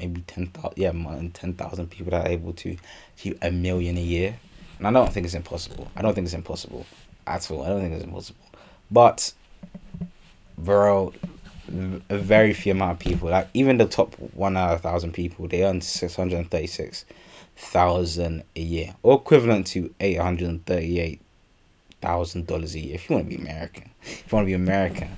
maybe 0.00 0.22
10,000, 0.22 0.72
yeah, 0.76 0.92
more 0.92 1.14
than 1.14 1.30
10,000 1.30 1.90
people 1.90 2.10
that 2.10 2.26
are 2.26 2.30
able 2.30 2.52
to 2.54 2.76
achieve 3.16 3.38
a 3.42 3.50
million 3.50 3.96
a 3.96 4.00
year. 4.00 4.36
And 4.78 4.86
I 4.86 4.92
don't 4.92 5.12
think 5.12 5.26
it's 5.26 5.34
impossible. 5.34 5.88
I 5.94 6.02
don't 6.02 6.14
think 6.14 6.24
it's 6.24 6.34
impossible 6.34 6.86
at 7.26 7.50
all. 7.50 7.62
I 7.64 7.68
don't 7.68 7.82
think 7.82 7.94
it's 7.94 8.04
impossible. 8.04 8.44
But, 8.90 9.32
bro, 10.56 11.12
a 12.08 12.18
very 12.18 12.52
few 12.52 12.72
amount 12.72 12.90
of 12.92 12.98
people, 12.98 13.30
like 13.30 13.48
even 13.54 13.78
the 13.78 13.86
top 13.86 14.14
one 14.34 14.56
out 14.56 14.72
of 14.72 14.80
thousand 14.80 15.12
people, 15.12 15.46
they 15.48 15.64
earn 15.64 15.80
636,000 15.80 18.44
a 18.56 18.60
year, 18.60 18.94
or 19.02 19.16
equivalent 19.16 19.66
to 19.68 19.94
$838,000 20.00 22.74
a 22.74 22.80
year 22.80 22.94
if 22.94 23.08
you 23.08 23.16
want 23.16 23.30
to 23.30 23.36
be 23.36 23.42
American. 23.42 23.88
If 24.02 24.30
you 24.30 24.36
want 24.36 24.44
to 24.44 24.46
be 24.46 24.54
American 24.54 25.08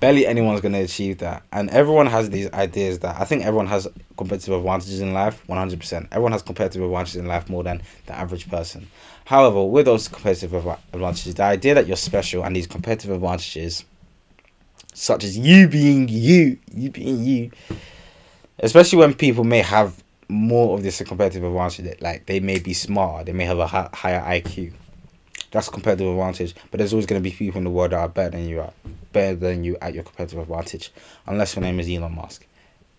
barely 0.00 0.26
anyone's 0.26 0.60
going 0.60 0.72
to 0.72 0.80
achieve 0.80 1.18
that. 1.18 1.42
And 1.52 1.70
everyone 1.70 2.06
has 2.06 2.30
these 2.30 2.50
ideas 2.52 3.00
that 3.00 3.20
I 3.20 3.24
think 3.24 3.44
everyone 3.44 3.66
has 3.66 3.88
competitive 4.16 4.54
advantages 4.54 5.00
in 5.00 5.12
life, 5.12 5.42
100%. 5.48 6.08
Everyone 6.12 6.32
has 6.32 6.42
competitive 6.42 6.82
advantages 6.82 7.16
in 7.16 7.26
life 7.26 7.48
more 7.48 7.64
than 7.64 7.82
the 8.06 8.16
average 8.16 8.48
person. 8.48 8.88
However, 9.24 9.64
with 9.64 9.86
those 9.86 10.08
competitive 10.08 10.54
advantages, 10.54 11.34
the 11.34 11.42
idea 11.42 11.74
that 11.74 11.86
you're 11.86 11.96
special 11.96 12.44
and 12.44 12.54
these 12.54 12.66
competitive 12.66 13.10
advantages, 13.10 13.84
such 14.94 15.24
as 15.24 15.36
you 15.36 15.68
being 15.68 16.08
you, 16.08 16.58
you 16.72 16.90
being 16.90 17.24
you, 17.24 17.50
especially 18.58 18.98
when 18.98 19.14
people 19.14 19.44
may 19.44 19.60
have 19.60 20.02
more 20.28 20.74
of 20.76 20.82
this 20.82 21.00
competitive 21.02 21.44
advantage, 21.44 21.84
That, 21.84 22.02
like 22.02 22.26
they 22.26 22.40
may 22.40 22.58
be 22.58 22.74
smarter, 22.74 23.24
they 23.24 23.32
may 23.32 23.44
have 23.44 23.58
a 23.58 23.66
higher 23.66 24.20
IQ 24.20 24.72
that's 25.50 25.68
competitive 25.68 26.08
advantage. 26.08 26.54
But 26.70 26.78
there's 26.78 26.92
always 26.92 27.06
going 27.06 27.22
to 27.22 27.28
be 27.28 27.34
people 27.34 27.58
in 27.58 27.64
the 27.64 27.70
world 27.70 27.92
that 27.92 27.98
are 27.98 28.08
better 28.08 28.36
than 28.36 28.48
you 28.48 28.60
are, 28.60 28.72
better 29.12 29.34
than 29.34 29.64
you 29.64 29.76
at 29.80 29.94
your 29.94 30.04
competitive 30.04 30.40
advantage, 30.40 30.92
unless 31.26 31.56
your 31.56 31.62
name 31.62 31.80
is 31.80 31.88
Elon 31.88 32.14
Musk. 32.14 32.46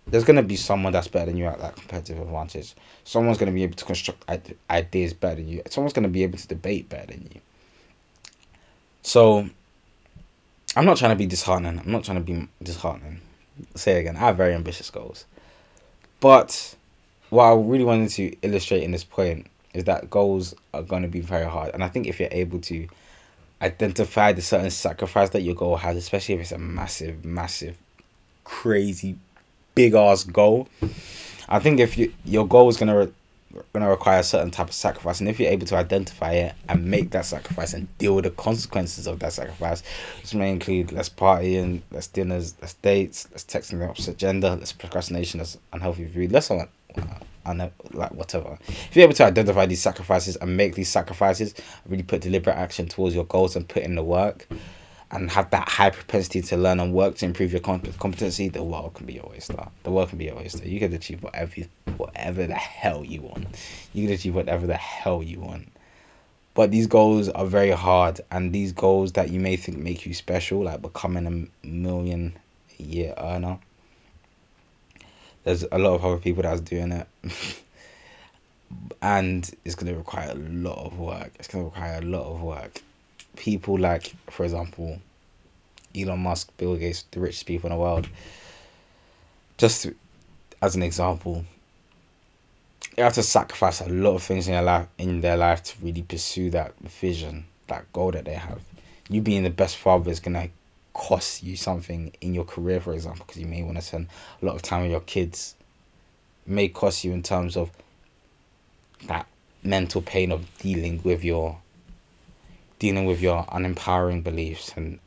There's 0.06 0.24
going 0.24 0.36
to 0.36 0.42
be 0.42 0.56
someone 0.56 0.92
that's 0.92 1.08
better 1.08 1.26
than 1.26 1.36
you 1.36 1.46
at 1.46 1.60
that 1.60 1.76
competitive 1.76 2.20
advantage. 2.20 2.74
Someone's 3.04 3.38
going 3.38 3.52
to 3.52 3.54
be 3.54 3.62
able 3.62 3.76
to 3.76 3.84
construct 3.84 4.24
ideas 4.70 5.12
better 5.14 5.36
than 5.36 5.48
you. 5.48 5.62
Someone's 5.68 5.92
going 5.92 6.04
to 6.04 6.08
be 6.08 6.24
able 6.24 6.38
to 6.38 6.48
debate 6.48 6.88
better 6.88 7.06
than 7.06 7.28
you. 7.32 7.40
So, 9.02 9.48
I'm 10.76 10.84
not 10.84 10.96
trying 10.96 11.10
to 11.10 11.16
be 11.16 11.26
disheartening. 11.26 11.78
I'm 11.78 11.90
not 11.90 12.04
trying 12.04 12.18
to 12.18 12.24
be 12.24 12.48
disheartening. 12.62 13.20
I'll 13.58 13.78
say 13.78 13.96
it 13.96 14.00
again. 14.00 14.16
I 14.16 14.20
have 14.20 14.36
very 14.36 14.54
ambitious 14.54 14.90
goals. 14.90 15.24
But 16.20 16.74
what 17.30 17.44
I 17.44 17.54
really 17.54 17.84
wanted 17.84 18.10
to 18.10 18.36
illustrate 18.42 18.82
in 18.82 18.92
this 18.92 19.04
point 19.04 19.46
is 19.74 19.84
that 19.84 20.10
goals 20.10 20.54
are 20.74 20.82
going 20.82 21.02
to 21.02 21.08
be 21.08 21.20
very 21.20 21.48
hard. 21.48 21.72
And 21.74 21.82
I 21.82 21.88
think 21.88 22.06
if 22.06 22.20
you're 22.20 22.28
able 22.30 22.60
to 22.62 22.86
identify 23.62 24.32
the 24.32 24.42
certain 24.42 24.70
sacrifice 24.70 25.30
that 25.30 25.42
your 25.42 25.54
goal 25.54 25.76
has, 25.76 25.96
especially 25.96 26.36
if 26.36 26.40
it's 26.40 26.52
a 26.52 26.58
massive, 26.58 27.24
massive, 27.24 27.76
crazy, 28.44 29.16
big 29.74 29.94
ass 29.94 30.24
goal, 30.24 30.68
I 31.48 31.58
think 31.58 31.80
if 31.80 31.98
you 31.98 32.12
your 32.24 32.46
goal 32.46 32.68
is 32.68 32.76
going 32.76 32.88
to 32.88 33.12
going 33.52 33.84
to 33.84 33.90
require 33.90 34.20
a 34.20 34.24
certain 34.24 34.50
type 34.50 34.68
of 34.68 34.74
sacrifice 34.74 35.20
and 35.20 35.28
if 35.28 35.40
you're 35.40 35.50
able 35.50 35.66
to 35.66 35.76
identify 35.76 36.32
it 36.32 36.54
and 36.68 36.84
make 36.84 37.10
that 37.10 37.24
sacrifice 37.24 37.72
and 37.74 37.86
deal 37.98 38.14
with 38.14 38.24
the 38.24 38.30
consequences 38.30 39.06
of 39.06 39.18
that 39.18 39.32
sacrifice 39.32 39.82
which 40.20 40.34
may 40.34 40.50
include 40.50 40.92
less 40.92 41.08
partying 41.08 41.80
less 41.90 42.06
dinners 42.06 42.54
less 42.60 42.74
dates 42.74 43.28
less 43.32 43.44
texting 43.44 43.78
the 43.78 43.88
opposite 43.88 44.16
gender 44.16 44.56
less 44.56 44.72
procrastination 44.72 45.38
less 45.38 45.58
unhealthy 45.72 46.06
food 46.06 46.30
less 46.32 46.50
on 46.50 46.68
and 47.46 47.70
like 47.92 48.12
whatever. 48.12 48.58
If 48.68 48.94
you're 48.94 49.04
able 49.04 49.14
to 49.14 49.24
identify 49.24 49.66
these 49.66 49.80
sacrifices 49.80 50.36
and 50.36 50.56
make 50.56 50.74
these 50.74 50.88
sacrifices, 50.88 51.54
really 51.86 52.02
put 52.02 52.20
deliberate 52.20 52.56
action 52.56 52.86
towards 52.86 53.14
your 53.14 53.24
goals 53.24 53.56
and 53.56 53.68
put 53.68 53.82
in 53.82 53.94
the 53.94 54.02
work, 54.02 54.46
and 55.12 55.30
have 55.30 55.50
that 55.50 55.68
high 55.68 55.90
propensity 55.90 56.40
to 56.40 56.56
learn 56.56 56.78
and 56.78 56.92
work 56.92 57.16
to 57.16 57.24
improve 57.24 57.52
your 57.52 57.60
competency, 57.60 58.48
the 58.48 58.62
world 58.62 58.94
can 58.94 59.06
be 59.06 59.14
your 59.14 59.28
oyster. 59.28 59.66
The 59.82 59.90
world 59.90 60.10
can 60.10 60.18
be 60.18 60.26
your 60.26 60.38
oyster. 60.38 60.66
You 60.66 60.78
can 60.78 60.92
achieve 60.92 61.22
whatever, 61.22 61.52
whatever 61.96 62.46
the 62.46 62.54
hell 62.54 63.04
you 63.04 63.22
want. 63.22 63.46
You 63.92 64.06
can 64.06 64.14
achieve 64.14 64.34
whatever 64.34 64.66
the 64.66 64.76
hell 64.76 65.22
you 65.22 65.40
want. 65.40 65.68
But 66.54 66.70
these 66.70 66.86
goals 66.86 67.28
are 67.28 67.46
very 67.46 67.70
hard, 67.70 68.20
and 68.30 68.52
these 68.52 68.72
goals 68.72 69.12
that 69.12 69.30
you 69.30 69.40
may 69.40 69.56
think 69.56 69.78
make 69.78 70.06
you 70.06 70.14
special, 70.14 70.64
like 70.64 70.82
becoming 70.82 71.26
a 71.26 71.66
million 71.66 72.36
a 72.78 72.82
year 72.82 73.14
earner, 73.18 73.58
there's 75.44 75.64
a 75.72 75.78
lot 75.78 75.94
of 75.94 76.04
other 76.04 76.18
people 76.18 76.42
that's 76.42 76.60
doing 76.60 76.92
it. 76.92 77.08
and 79.02 79.50
it's 79.64 79.74
going 79.74 79.92
to 79.92 79.98
require 79.98 80.30
a 80.30 80.34
lot 80.34 80.84
of 80.84 80.98
work. 80.98 81.32
It's 81.38 81.48
going 81.48 81.64
to 81.64 81.70
require 81.70 81.98
a 81.98 82.04
lot 82.04 82.32
of 82.32 82.42
work 82.42 82.82
people 83.36 83.78
like, 83.78 84.14
for 84.28 84.44
example, 84.44 84.98
Elon 85.96 86.20
Musk, 86.20 86.50
Bill 86.56 86.76
Gates, 86.76 87.04
the 87.10 87.20
richest 87.20 87.46
people 87.46 87.70
in 87.70 87.76
the 87.76 87.80
world, 87.80 88.08
just 89.58 89.88
as 90.62 90.76
an 90.76 90.82
example, 90.82 91.44
you 92.96 93.04
have 93.04 93.14
to 93.14 93.22
sacrifice 93.22 93.80
a 93.80 93.88
lot 93.88 94.14
of 94.14 94.22
things 94.22 94.48
in 94.48 94.54
your 94.54 94.62
life 94.62 94.86
in 94.98 95.20
their 95.20 95.36
life 95.36 95.62
to 95.62 95.74
really 95.82 96.02
pursue 96.02 96.50
that 96.50 96.74
vision, 96.80 97.44
that 97.68 97.90
goal 97.92 98.10
that 98.12 98.24
they 98.24 98.34
have. 98.34 98.60
You 99.08 99.20
being 99.20 99.42
the 99.42 99.50
best 99.50 99.76
father 99.76 100.10
is 100.10 100.20
gonna 100.20 100.48
cost 100.92 101.42
you 101.42 101.56
something 101.56 102.12
in 102.20 102.34
your 102.34 102.44
career, 102.44 102.80
for 102.80 102.92
example, 102.92 103.24
because 103.26 103.40
you 103.40 103.46
may 103.46 103.62
want 103.62 103.76
to 103.76 103.82
spend 103.82 104.08
a 104.42 104.44
lot 104.44 104.54
of 104.54 104.62
time 104.62 104.82
with 104.82 104.90
your 104.90 105.00
kids. 105.00 105.54
It 106.46 106.52
may 106.52 106.68
cost 106.68 107.04
you 107.04 107.12
in 107.12 107.22
terms 107.22 107.56
of 107.56 107.70
that 109.06 109.26
mental 109.62 110.02
pain 110.02 110.30
of 110.32 110.46
dealing 110.58 111.00
with 111.02 111.24
your 111.24 111.58
dealing 112.80 113.04
with 113.04 113.20
your 113.20 113.46
unempowering 113.52 114.22
beliefs 114.22 114.72
and 114.76 114.98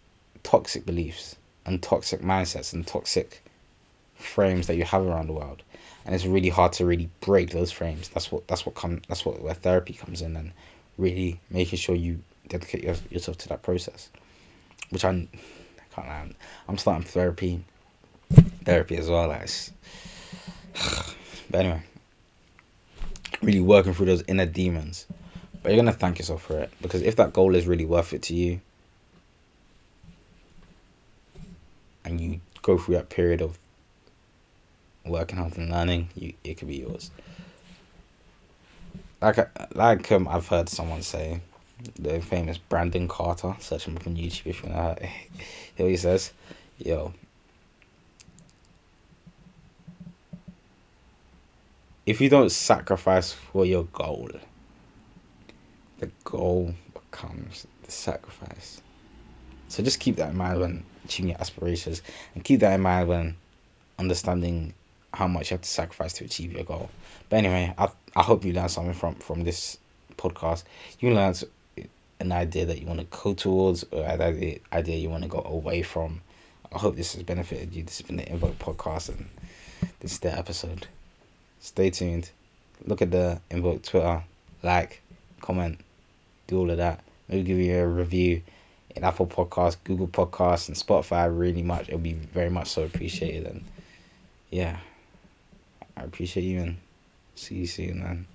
toxic 0.43 0.85
beliefs 0.85 1.35
and 1.65 1.83
toxic 1.83 2.21
mindsets 2.21 2.71
and 2.71 2.87
toxic 2.87 3.43
frames 4.15 4.67
that 4.67 4.77
you 4.77 4.85
have 4.85 5.05
around 5.05 5.27
the 5.27 5.33
world. 5.33 5.61
And 6.05 6.15
it's 6.15 6.25
really 6.25 6.49
hard 6.49 6.71
to 6.73 6.85
really 6.85 7.09
break 7.19 7.49
those 7.49 7.71
frames. 7.71 8.07
That's 8.09 8.31
what 8.31 8.47
that's 8.47 8.65
what 8.65 8.75
come 8.75 9.01
that's 9.09 9.25
what 9.25 9.41
where 9.41 9.53
therapy 9.53 9.93
comes 9.93 10.21
in 10.21 10.37
and 10.37 10.53
really 10.97 11.39
making 11.49 11.79
sure 11.79 11.95
you 11.95 12.19
dedicate 12.47 12.83
your, 12.83 12.95
yourself 13.09 13.37
to 13.39 13.49
that 13.49 13.61
process 13.61 14.09
which 14.93 15.03
I'm, 15.03 15.27
I 15.33 15.95
can't 15.95 16.07
lie, 16.07 16.29
I'm 16.67 16.77
starting 16.77 17.03
therapy 17.03 17.63
therapy 18.63 18.97
as 18.97 19.09
well 19.09 19.27
like 19.27 19.49
but 21.49 21.59
anyway 21.59 21.81
really 23.41 23.59
working 23.59 23.93
through 23.93 24.05
those 24.05 24.23
inner 24.27 24.45
demons 24.45 25.05
but 25.63 25.71
you're 25.71 25.81
gonna 25.81 25.93
thank 25.93 26.19
yourself 26.19 26.43
for 26.43 26.59
it 26.59 26.71
because 26.81 27.01
if 27.01 27.15
that 27.15 27.31
goal 27.33 27.55
is 27.55 27.65
really 27.65 27.85
worth 27.85 28.13
it 28.13 28.21
to 28.23 28.35
you, 28.35 28.59
and 32.05 32.19
you 32.19 32.41
go 32.61 32.77
through 32.77 32.95
that 32.95 33.09
period 33.09 33.41
of 33.41 33.57
working 35.05 35.37
hard 35.37 35.57
and 35.57 35.71
learning, 35.71 36.09
you 36.15 36.33
it 36.43 36.55
could 36.55 36.67
be 36.67 36.77
yours. 36.77 37.09
Like 39.21 39.75
like 39.75 40.11
um, 40.11 40.27
I've 40.27 40.47
heard 40.47 40.67
someone 40.67 41.01
say, 41.01 41.39
the 41.97 42.19
famous 42.21 42.57
Brandon 42.57 43.07
Carter. 43.07 43.55
Search 43.59 43.85
him 43.85 43.97
on 43.97 44.15
YouTube 44.15 44.47
if 44.47 44.63
you 44.63 44.69
know. 44.69 44.95
He 45.75 45.97
says, 45.97 46.31
"Yo, 46.77 47.13
if 52.05 52.21
you 52.21 52.29
don't 52.29 52.51
sacrifice 52.51 53.31
for 53.31 53.65
your 53.65 53.85
goal." 53.85 54.29
The 56.03 56.11
goal 56.29 56.73
becomes 56.93 57.65
the 57.83 57.91
sacrifice. 57.91 58.81
So 59.69 59.81
just 59.83 59.99
keep 59.99 60.17
that 60.17 60.31
in 60.31 60.37
mind 60.37 60.59
when 60.59 60.83
achieving 61.05 61.29
your 61.29 61.39
aspirations, 61.39 62.01
and 62.35 62.43
keep 62.43 62.59
that 62.59 62.73
in 62.73 62.81
mind 62.81 63.07
when 63.07 63.35
understanding 63.99 64.73
how 65.13 65.27
much 65.27 65.51
you 65.51 65.55
have 65.55 65.61
to 65.61 65.69
sacrifice 65.69 66.13
to 66.13 66.25
achieve 66.25 66.51
your 66.51 66.63
goal. 66.63 66.89
But 67.29 67.37
anyway, 67.37 67.73
I 67.77 67.89
I 68.15 68.21
hope 68.21 68.45
you 68.45 68.53
learned 68.53 68.71
something 68.71 68.93
from 68.93 69.15
from 69.15 69.43
this 69.43 69.77
podcast. 70.17 70.63
You 70.99 71.13
learned 71.13 71.43
an 72.19 72.31
idea 72.31 72.65
that 72.65 72.79
you 72.79 72.87
want 72.87 72.99
to 72.99 73.07
go 73.09 73.33
towards, 73.33 73.83
or 73.91 74.03
an 74.03 74.59
idea 74.71 74.97
you 74.97 75.09
want 75.09 75.23
to 75.23 75.29
go 75.29 75.41
away 75.45 75.81
from. 75.81 76.21
I 76.71 76.79
hope 76.79 76.95
this 76.95 77.13
has 77.13 77.23
benefited 77.23 77.73
you. 77.73 77.83
This 77.83 77.99
has 77.99 78.07
been 78.07 78.17
the 78.17 78.29
Invoke 78.29 78.57
podcast, 78.59 79.09
and 79.09 79.29
this 79.99 80.13
is 80.13 80.19
the 80.19 80.35
episode. 80.37 80.87
Stay 81.59 81.89
tuned. 81.89 82.29
Look 82.85 83.01
at 83.01 83.11
the 83.11 83.39
Invoke 83.49 83.83
Twitter, 83.83 84.23
like, 84.63 85.01
comment 85.39 85.79
do 86.53 86.59
all 86.59 86.71
of 86.71 86.77
that. 86.77 87.03
Maybe 87.27 87.43
give 87.43 87.59
you 87.59 87.77
a 87.77 87.87
review 87.87 88.41
in 88.95 89.03
Apple 89.03 89.27
Podcasts, 89.27 89.77
Google 89.83 90.07
Podcasts, 90.07 90.67
and 90.67 90.77
Spotify. 90.77 91.27
Really 91.35 91.63
much, 91.63 91.87
it'll 91.87 91.99
be 91.99 92.13
very 92.13 92.49
much 92.49 92.67
so 92.67 92.83
appreciated. 92.83 93.47
And 93.47 93.63
yeah, 94.51 94.77
I 95.97 96.03
appreciate 96.03 96.43
you 96.43 96.61
and 96.61 96.77
see 97.35 97.55
you 97.55 97.67
soon, 97.67 97.99
man. 97.99 98.27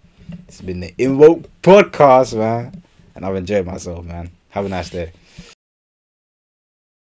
It's 0.46 0.60
been 0.60 0.80
the 0.80 0.92
Invoke 0.98 1.44
Podcast, 1.62 2.36
man, 2.36 2.82
and 3.14 3.24
I've 3.24 3.36
enjoyed 3.36 3.66
myself, 3.66 4.04
man. 4.04 4.30
Have 4.50 4.66
a 4.66 4.68
nice 4.68 4.90
day. 4.90 5.12